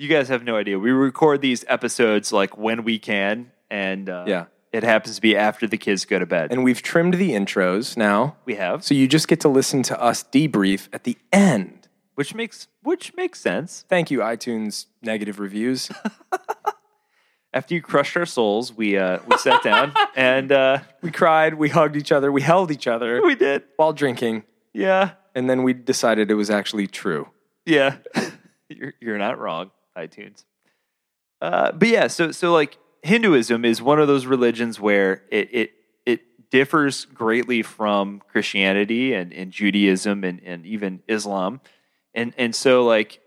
[0.00, 0.78] You guys have no idea.
[0.78, 5.36] We record these episodes like when we can, and uh, yeah, it happens to be
[5.36, 6.52] after the kids go to bed.
[6.52, 8.36] And we've trimmed the intros now.
[8.44, 8.84] We have.
[8.84, 13.12] So you just get to listen to us debrief at the end, which makes which
[13.16, 13.84] makes sense.
[13.88, 15.90] Thank you, iTunes negative reviews.
[17.52, 21.70] after you crushed our souls, we uh, we sat down and uh, We cried, we
[21.70, 23.64] hugged each other, we held each other we did.
[23.76, 27.30] while drinking, Yeah, and then we decided it was actually true.
[27.66, 27.96] yeah.
[28.68, 29.72] you're you're not wrong.
[29.98, 30.44] iTunes.
[31.40, 35.70] Uh, but yeah, so so like Hinduism is one of those religions where it it
[36.06, 41.60] it differs greatly from Christianity and, and Judaism and, and even Islam,
[42.14, 43.20] and and so like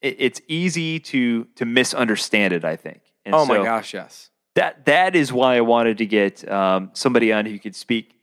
[0.00, 2.64] it, it's easy to to misunderstand it.
[2.64, 3.00] I think.
[3.24, 4.30] And oh my so- gosh, yes.
[4.54, 8.14] that that is why I wanted to get um, somebody on who could speak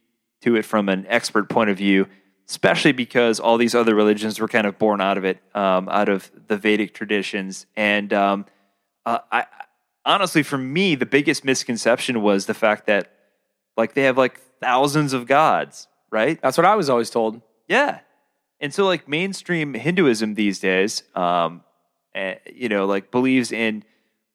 [0.41, 2.07] to it from an expert point of view,
[2.49, 6.09] especially because all these other religions were kind of born out of it, um, out
[6.09, 7.65] of the Vedic traditions.
[7.75, 8.45] And um,
[9.05, 9.45] uh, I
[10.05, 13.11] honestly, for me, the biggest misconception was the fact that
[13.75, 16.41] like they have like thousands of gods, right?
[16.41, 17.41] That's what I was always told.
[17.67, 17.99] Yeah.
[18.59, 21.63] And so like mainstream Hinduism these days, um,
[22.15, 23.83] eh, you know, like believes in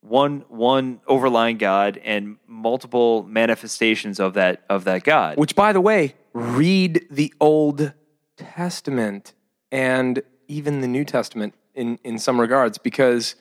[0.03, 5.39] one one overlying God and multiple manifestations of that of that God.
[5.39, 7.93] Which, by the way, read the Old
[8.37, 9.35] Testament
[9.71, 13.35] and even the New Testament in, in some regards, because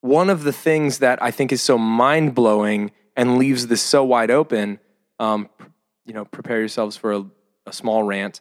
[0.00, 4.04] one of the things that I think is so mind blowing and leaves this so
[4.04, 4.78] wide open,
[5.18, 5.48] um,
[6.04, 7.24] you know, prepare yourselves for a,
[7.66, 8.40] a small rant.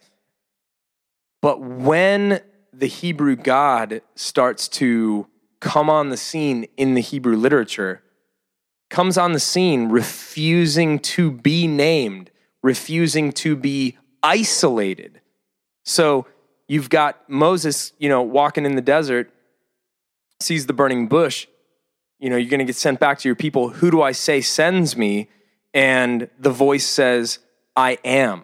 [1.42, 2.42] But when
[2.74, 5.28] the Hebrew God starts to
[5.62, 8.02] come on the scene in the Hebrew literature,
[8.90, 12.32] comes on the scene refusing to be named,
[12.62, 15.22] refusing to be isolated.
[15.84, 16.26] So
[16.68, 19.32] you've got Moses, you know, walking in the desert,
[20.40, 21.48] sees the burning bush.
[22.20, 23.70] You know, you're going to get sent back to your people.
[23.70, 25.30] Who do I say sends me?
[25.74, 27.40] And the voice says,
[27.76, 28.44] I am.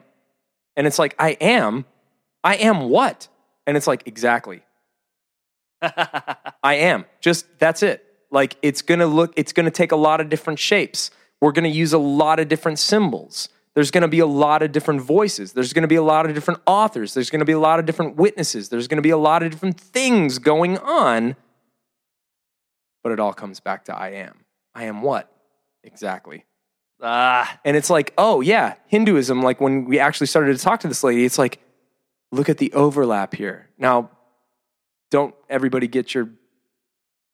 [0.75, 1.85] And it's like, I am?
[2.43, 3.27] I am what?
[3.67, 4.63] And it's like, exactly.
[5.81, 7.05] I am.
[7.21, 8.05] Just that's it.
[8.31, 11.11] Like it's going to look it's going to take a lot of different shapes.
[11.41, 13.49] We're going to use a lot of different symbols.
[13.79, 15.53] There's going to be a lot of different voices.
[15.53, 17.13] There's going to be a lot of different authors.
[17.13, 18.67] There's going to be a lot of different witnesses.
[18.67, 21.37] There's going to be a lot of different things going on.
[23.03, 24.43] But it all comes back to I am.
[24.75, 25.31] I am what?
[25.81, 26.43] Exactly.
[27.01, 30.89] ah, And it's like, oh, yeah, Hinduism, like when we actually started to talk to
[30.89, 31.59] this lady, it's like,
[32.33, 33.69] look at the overlap here.
[33.77, 34.09] Now,
[35.09, 36.29] don't everybody get your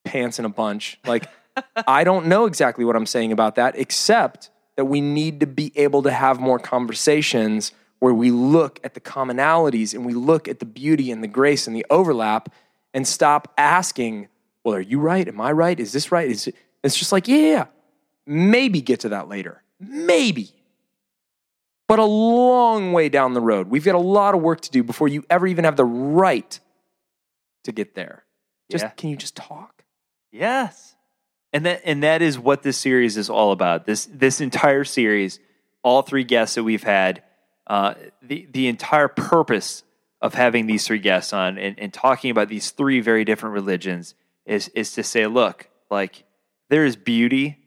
[0.03, 0.99] pants in a bunch.
[1.07, 1.25] Like,
[1.87, 5.71] I don't know exactly what I'm saying about that, except that we need to be
[5.75, 10.59] able to have more conversations where we look at the commonalities and we look at
[10.59, 12.49] the beauty and the grace and the overlap
[12.93, 14.27] and stop asking,
[14.63, 15.27] well, are you right?
[15.27, 15.79] Am I right?
[15.79, 16.29] Is this right?
[16.29, 16.55] Is it?
[16.83, 17.65] It's just like, yeah, yeah,
[18.27, 19.63] maybe get to that later.
[19.79, 20.49] Maybe.
[21.87, 23.67] But a long way down the road.
[23.69, 26.59] We've got a lot of work to do before you ever even have the right
[27.63, 28.23] to get there.
[28.71, 28.89] Just Yeah.
[28.89, 29.83] can you just talk?
[30.31, 30.94] yes.
[31.55, 33.85] And that and that is what this series is all about.
[33.85, 35.39] This this entire series,
[35.83, 37.23] all three guests that we've had,
[37.65, 39.83] uh, the the entire purpose
[40.21, 44.15] of having these three guests on and, and talking about these three very different religions
[44.45, 46.25] is is to say, look, like
[46.67, 47.57] there is beauty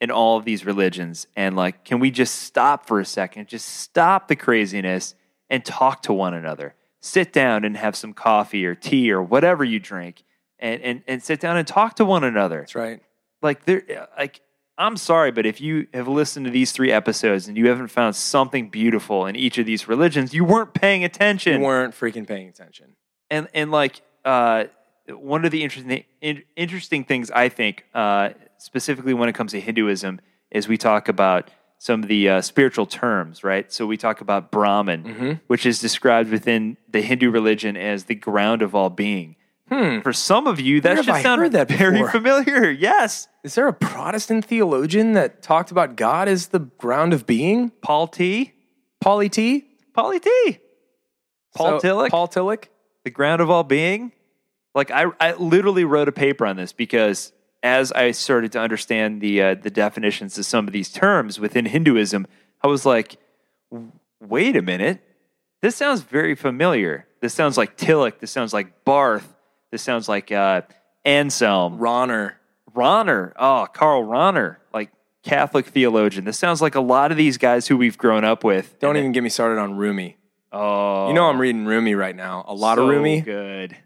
[0.00, 3.66] in all of these religions, and like, can we just stop for a second, just
[3.66, 5.16] stop the craziness
[5.50, 6.76] and talk to one another?
[7.00, 10.22] Sit down and have some coffee or tea or whatever you drink,
[10.60, 13.00] and and and sit down and talk to one another That's right.
[13.42, 13.82] Like there
[14.18, 14.40] like
[14.78, 18.16] i'm sorry but if you have listened to these three episodes and you haven't found
[18.16, 21.60] something beautiful in each of these religions you weren't paying attention.
[21.60, 22.96] You weren't freaking paying attention.
[23.30, 24.64] and and like uh
[25.08, 29.60] one of the interesting in, interesting things i think uh specifically when it comes to
[29.60, 30.20] hinduism
[30.50, 34.52] is we talk about some of the uh, spiritual terms right so we talk about
[34.52, 39.34] brahman which is described within the hindu religion as the ground of all being
[40.02, 42.10] for some of you that Where should sound that very before?
[42.10, 47.26] familiar yes Is there a Protestant theologian that talked about God as the ground of
[47.26, 47.70] being?
[47.82, 48.52] paul t
[49.04, 49.64] Pauly T?
[49.96, 50.58] Pauly T.
[51.56, 52.64] Paul So- Tillich, Paul Tillich?
[53.04, 54.12] the ground of all being.
[54.74, 57.32] Like I, I literally wrote a paper on this because
[57.62, 61.66] as I started to understand the uh, the definitions of some of these terms within
[61.66, 62.26] Hinduism,
[62.62, 63.16] I was like,
[64.20, 65.02] wait a minute,
[65.60, 67.06] this sounds very familiar.
[67.20, 68.18] This sounds like Tillich.
[68.20, 69.31] This sounds like Barth.
[69.72, 70.62] This sounds like uh,
[71.04, 72.34] Anselm, Rahner.
[72.74, 73.32] Rahner.
[73.36, 74.90] Oh, Karl Rahner, like
[75.22, 76.24] Catholic theologian.
[76.26, 78.78] This sounds like a lot of these guys who we've grown up with.
[78.80, 80.18] Don't even get me started on Rumi.
[80.52, 82.44] Oh, You know I'm reading Rumi right now.
[82.46, 83.22] A lot of so Rumi.
[83.22, 83.76] Good.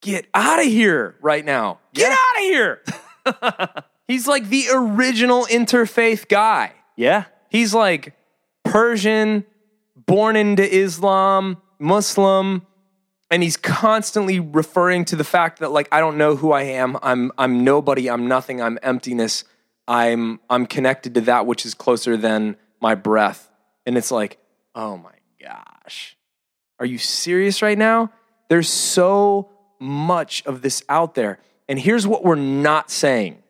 [0.00, 1.80] Get out of here right now.
[1.92, 3.84] Get out of here.
[4.06, 6.72] He's like the original interfaith guy.
[6.96, 7.24] Yeah.
[7.50, 8.14] He's like
[8.64, 9.44] Persian,
[9.96, 12.64] born into Islam, Muslim,
[13.30, 16.96] and he's constantly referring to the fact that like I don't know who I am.
[17.02, 19.44] I'm I'm nobody, I'm nothing, I'm emptiness.
[19.86, 23.50] I'm I'm connected to that which is closer than my breath.
[23.86, 24.38] And it's like,
[24.74, 26.16] oh my gosh.
[26.80, 28.12] Are you serious right now?
[28.48, 31.38] There's so much of this out there.
[31.68, 33.42] And here's what we're not saying.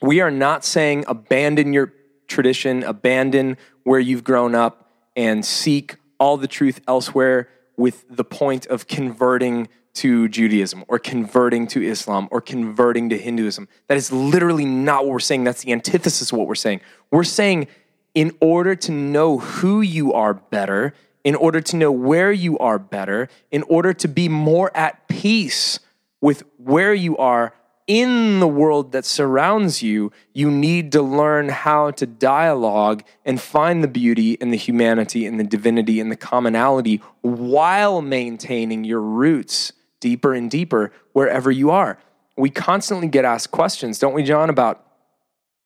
[0.00, 1.92] We are not saying abandon your
[2.26, 8.66] tradition, abandon where you've grown up and seek all the truth elsewhere with the point
[8.66, 13.66] of converting to Judaism or converting to Islam or converting to Hinduism.
[13.88, 15.44] That is literally not what we're saying.
[15.44, 16.82] That's the antithesis of what we're saying.
[17.10, 17.68] We're saying,
[18.14, 20.92] in order to know who you are better,
[21.24, 25.80] in order to know where you are better, in order to be more at peace
[26.20, 27.54] with where you are
[27.86, 33.82] in the world that surrounds you, you need to learn how to dialogue and find
[33.82, 39.72] the beauty and the humanity and the divinity and the commonality while maintaining your roots
[40.00, 41.98] deeper and deeper wherever you are.
[42.36, 44.84] We constantly get asked questions, don't we, John, about,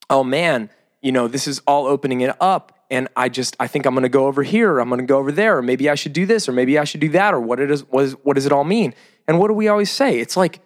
[0.09, 0.71] oh man,
[1.01, 2.77] you know, this is all opening it up.
[2.91, 5.31] And I just, I think I'm to go over here, or I'm to go over
[5.31, 7.61] there, or maybe I should do this, or maybe I should do that, or what
[7.61, 8.95] it is, what, is, what does it all mean?
[9.29, 10.19] And what do we always say?
[10.19, 10.61] It's like,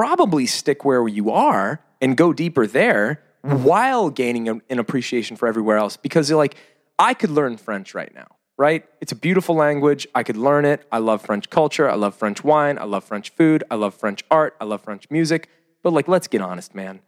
[0.00, 5.46] probably stick where you are and go deeper there while gaining a, an appreciation for
[5.46, 5.98] everywhere else.
[5.98, 6.54] Because like,
[6.98, 8.86] I could learn French right now, right?
[9.02, 10.08] It's a beautiful language.
[10.14, 10.86] I could learn it.
[10.90, 11.86] I love French culture.
[11.86, 12.78] I love French wine.
[12.78, 13.62] I love French food.
[13.70, 14.56] I love French art.
[14.58, 15.50] I love French music.
[15.82, 17.00] But like, let's get honest, man.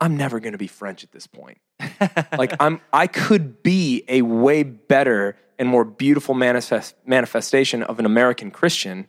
[0.00, 1.58] I'm never going to be French at this point.
[2.38, 8.06] like I'm I could be a way better and more beautiful manifest, manifestation of an
[8.06, 9.08] American Christian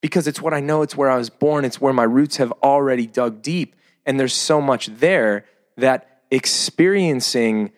[0.00, 2.52] because it's what I know, it's where I was born, it's where my roots have
[2.62, 3.76] already dug deep.
[4.06, 5.44] And there's so much there
[5.76, 7.70] that experiencing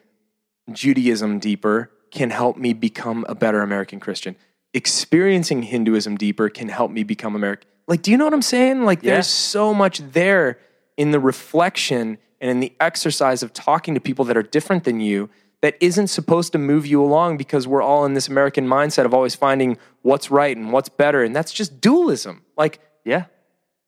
[0.71, 4.37] Judaism deeper can help me become a better American Christian.
[4.75, 7.69] Experiencing Hinduism deeper can help me become American.
[7.89, 8.85] Like, do you know what I'm saying?
[8.85, 9.15] Like, Yeah.
[9.15, 10.59] there's so much there
[10.97, 15.01] in the reflection and in the exercise of talking to people that are different than
[15.01, 15.31] you
[15.63, 19.15] that isn't supposed to move you along because we're all in this American mindset of
[19.15, 21.23] always finding what's right and what's better.
[21.23, 22.43] And that's just dualism.
[22.57, 23.25] Like, Yeah.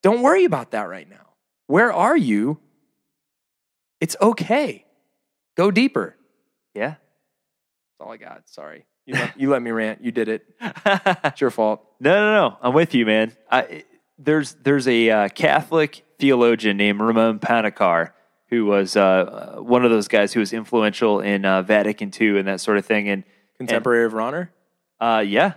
[0.02, 1.26] don't worry about that right now.
[1.66, 2.58] Where are you?
[4.00, 4.84] It's okay.
[5.56, 6.16] Go deeper.
[6.74, 6.90] Yeah.
[7.98, 8.42] That's all I got.
[8.48, 8.86] Sorry.
[9.06, 10.02] You let, you let me rant.
[10.02, 10.46] You did it.
[11.24, 11.84] It's your fault.
[12.00, 12.48] no, no.
[12.48, 12.56] No.
[12.62, 13.32] I'm with you, man.
[13.50, 13.84] I,
[14.18, 18.10] there's there's a uh, Catholic theologian named Ramon Panikkar
[18.54, 22.48] who was uh, one of those guys who was influential in uh, Vatican II and
[22.48, 23.08] that sort of thing.
[23.08, 23.24] And
[23.56, 24.48] Contemporary of Rahner?
[25.00, 25.54] Uh, yeah,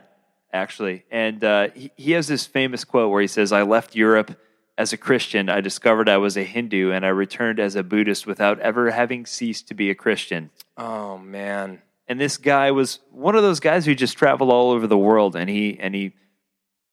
[0.52, 1.04] actually.
[1.12, 4.38] And uh, he, he has this famous quote where he says, I left Europe
[4.78, 5.50] as a Christian.
[5.50, 9.26] I discovered I was a Hindu, and I returned as a Buddhist without ever having
[9.26, 10.50] ceased to be a Christian.
[10.78, 11.82] Oh, man.
[12.08, 15.36] And this guy was one of those guys who just traveled all over the world,
[15.36, 16.14] and he and he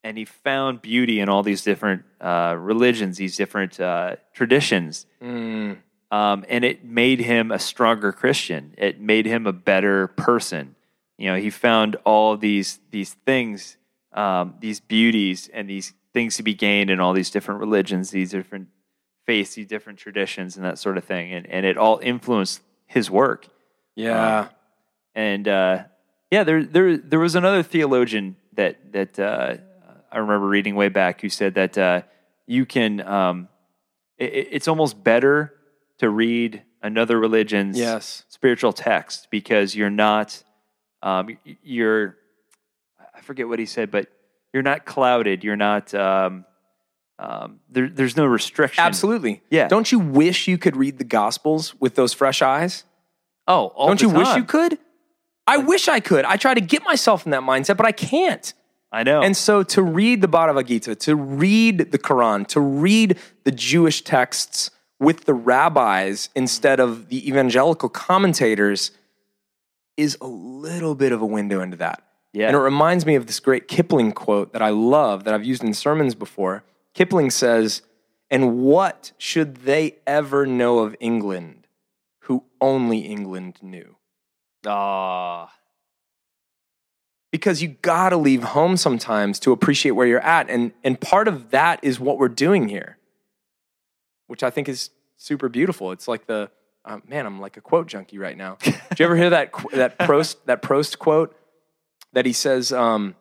[0.03, 5.07] and he found beauty in all these different uh, religions, these different uh, traditions.
[5.23, 5.79] Mm,
[6.11, 8.75] um, and it made him a stronger Christian.
[8.79, 10.77] It made him a better person.
[11.19, 13.77] You know, he found all these these things,
[14.13, 18.31] um, these beauties, and these things to be gained in all these different religions, these
[18.31, 18.69] different
[19.27, 21.33] faiths, these different traditions, and that sort of thing.
[21.33, 23.49] And and it all influenced his work.
[23.97, 24.49] yeah.
[25.15, 25.85] And uh,
[26.31, 29.57] yeah, there there there was another theologian that that uh,
[30.11, 32.03] I remember reading way back who said that uh,
[32.47, 33.01] you can.
[33.01, 33.49] Um,
[34.19, 35.54] it, it's almost better
[35.99, 38.25] to read another religion's yes.
[38.29, 40.43] spiritual text because you're not
[41.03, 42.17] um, you're
[43.15, 44.09] I forget what he said, but
[44.53, 45.45] you're not clouded.
[45.45, 46.45] You're not um,
[47.19, 48.83] um, there, there's no restriction.
[48.83, 49.43] Absolutely.
[49.51, 49.69] Yeah.
[49.69, 52.85] Don't you wish you could read the Gospels with those fresh eyes?
[53.47, 54.79] Oh, all Don't you wish you could?
[55.47, 56.25] I wish I could.
[56.25, 58.53] I try to get myself in that mindset, but I can't.
[58.91, 59.23] I know.
[59.23, 64.03] And so to read the Bhagavad Gita, to read the Quran, to read the Jewish
[64.03, 64.71] texts
[65.05, 68.91] with the rabbis instead of the evangelical commentators
[69.97, 72.03] is a little bit of a window into that.
[72.33, 72.49] Yeah.
[72.49, 75.63] And it reminds me of this great Kipling quote that I love that I've used
[75.63, 76.65] in sermons before.
[76.95, 77.83] Kipling says,
[78.31, 81.69] And what should they ever know of England
[82.21, 83.97] who only England knew?
[84.67, 85.53] Ah.
[87.31, 91.29] because you got to leave home sometimes to appreciate where you're at and and part
[91.29, 92.97] of that is what we're doing here
[94.27, 94.89] which i think is
[95.25, 96.51] super beautiful it's like the
[96.85, 99.99] uh, man i'm like a quote junkie right now Do you ever hear that that
[99.99, 101.35] Proust that Proust quote
[102.13, 103.17] that he says um,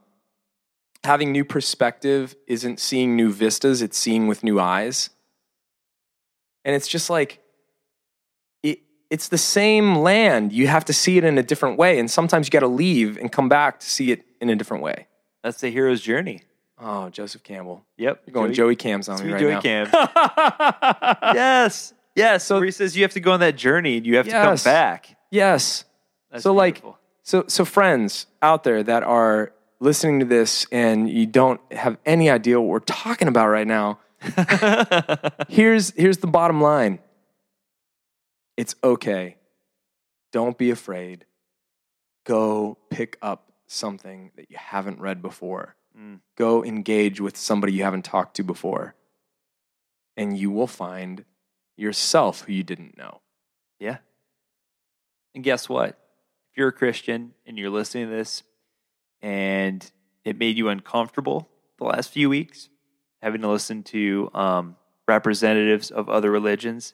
[1.04, 5.10] having new perspective isn't seeing new vistas it's seeing with new eyes
[6.66, 7.40] and it's just like
[8.62, 10.54] it, it's the same land.
[10.54, 12.00] You have to see it in a different way.
[12.00, 14.84] And sometimes you got to leave and come back to see it in a different
[14.84, 15.08] way.
[15.44, 16.42] That's the hero's journey.
[16.86, 17.86] Oh, Joseph Campbell.
[17.98, 18.24] Yep.
[18.26, 19.62] You're going Joey, Cams on me right Joey now.
[19.62, 19.88] Cam.
[21.36, 21.94] yes.
[22.16, 24.26] Yeah, so where he says you have to go on that journey and you have
[24.26, 25.16] to come back.
[25.32, 25.86] Yes.
[26.30, 26.84] That's so like
[27.24, 32.30] so so friends out there that are listening to this and you don't have any
[32.30, 34.00] idea what we're talking about right now.
[35.50, 37.00] here's here's the bottom line.
[38.58, 39.38] It's okay.
[40.32, 41.26] Don't be afraid.
[42.26, 45.76] Go pick up something that you haven't read before.
[46.00, 46.20] Mm.
[46.38, 48.96] Go engage with somebody you haven't talked to before.
[50.18, 51.26] And you will find
[51.76, 53.22] yourself who you didn't know.
[53.80, 53.98] Yeah.
[55.36, 55.90] And guess what?
[56.52, 58.44] If you're a Christian and you're listening to this
[59.22, 59.90] and
[60.24, 61.50] it made you uncomfortable
[61.80, 62.70] the last few weeks,
[63.22, 64.76] having to listen to um,
[65.08, 66.94] representatives of other religions,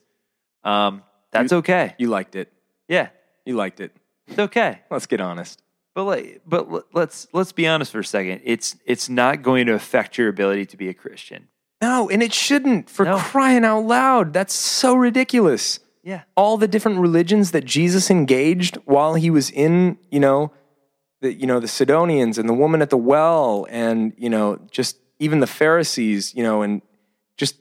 [0.64, 1.94] um, that's okay.
[1.98, 2.52] You liked it.
[2.88, 3.10] Yeah,
[3.44, 3.94] You liked it.
[4.26, 4.80] it's okay.
[4.90, 5.62] Let's get honest.
[5.94, 8.42] But like, but let's let's be honest for a second.
[8.44, 11.48] It's it's not going to affect your ability to be a Christian.
[11.82, 13.16] No, and it shouldn't for No.
[13.16, 14.32] crying out loud.
[14.32, 15.80] That's so ridiculous.
[16.02, 16.22] Yeah.
[16.36, 20.52] All the different religions that Jesus engaged while he was in, you know,
[21.20, 24.96] the you know, the Sidonians and the woman at the well and, you know, just
[25.18, 26.82] even the Pharisees, you know, and
[27.36, 27.56] just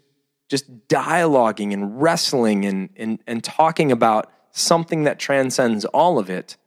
[0.50, 6.58] just dialoguing and wrestling and and and talking about something that transcends all of it.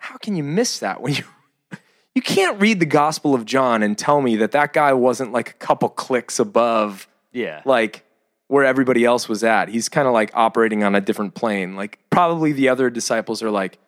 [0.00, 1.24] How can you miss that when you
[2.14, 5.50] you can't read the Gospel of John and tell me that that guy wasn't like
[5.50, 7.62] a couple clicks above Yeah.
[7.64, 8.04] like
[8.48, 9.68] where everybody else was at.
[9.68, 11.76] He's kind of like operating on a different plane.
[11.76, 13.78] Like probably the other disciples are like,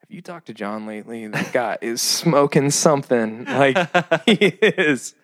[0.00, 1.26] "Have you talked to John lately?
[1.26, 3.76] That guy is smoking something." Like
[4.24, 5.14] he is.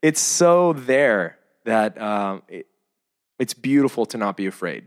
[0.00, 2.66] It's so there that um, it,
[3.38, 4.84] it's beautiful to not be afraid.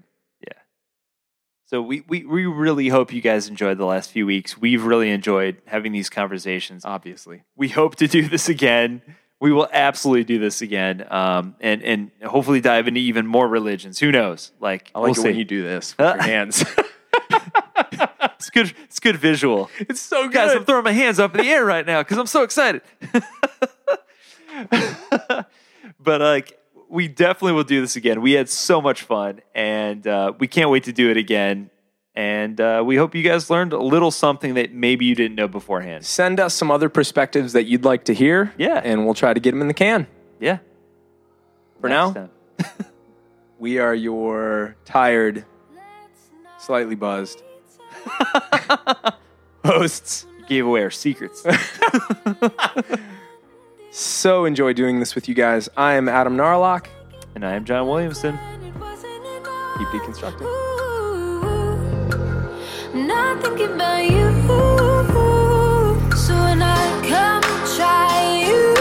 [1.67, 4.55] So we, we, we really hope you guys enjoyed the last few weeks.
[4.57, 6.85] We've really enjoyed having these conversations.
[6.85, 9.01] Obviously, We hope to do this again.
[9.39, 13.99] We will absolutely do this again, um, and and hopefully dive into even more religions.
[13.99, 14.51] Who knows?
[14.61, 16.63] Like I like we'll it when you do this with your hands.
[18.35, 18.73] It's good.
[18.83, 19.71] It's good visual.
[19.79, 20.33] it's so good.
[20.33, 22.81] Guys, I'm throwing my hands up in the air right now because I'm so excited.
[25.99, 26.59] but like,
[26.95, 28.21] we definitely will do this again.
[28.21, 31.69] We had so much fun, and uh, we can't wait to do it again.
[32.15, 35.49] And uh, we hope you guys learned a little something that maybe you didn't know
[35.49, 36.05] beforehand.
[36.05, 38.53] Send us some other perspectives that you'd like to hear.
[38.57, 38.79] Yeah.
[38.81, 40.07] and we'll try to get them in the can.
[40.39, 40.59] Yeah.
[41.81, 42.29] For Next now,
[43.59, 45.43] we are your tired,
[46.57, 47.43] slightly buzzed
[49.65, 50.25] hosts.
[50.39, 51.45] You gave away our secrets.
[53.97, 55.69] So enjoy doing this with you guys.
[55.77, 56.87] I am Adam Narlock.
[57.33, 58.37] and I am John Williamson.
[59.77, 60.41] Keep deconstructing.
[63.07, 64.31] Not thinking about you.
[66.17, 67.41] So when I come
[67.77, 68.74] try you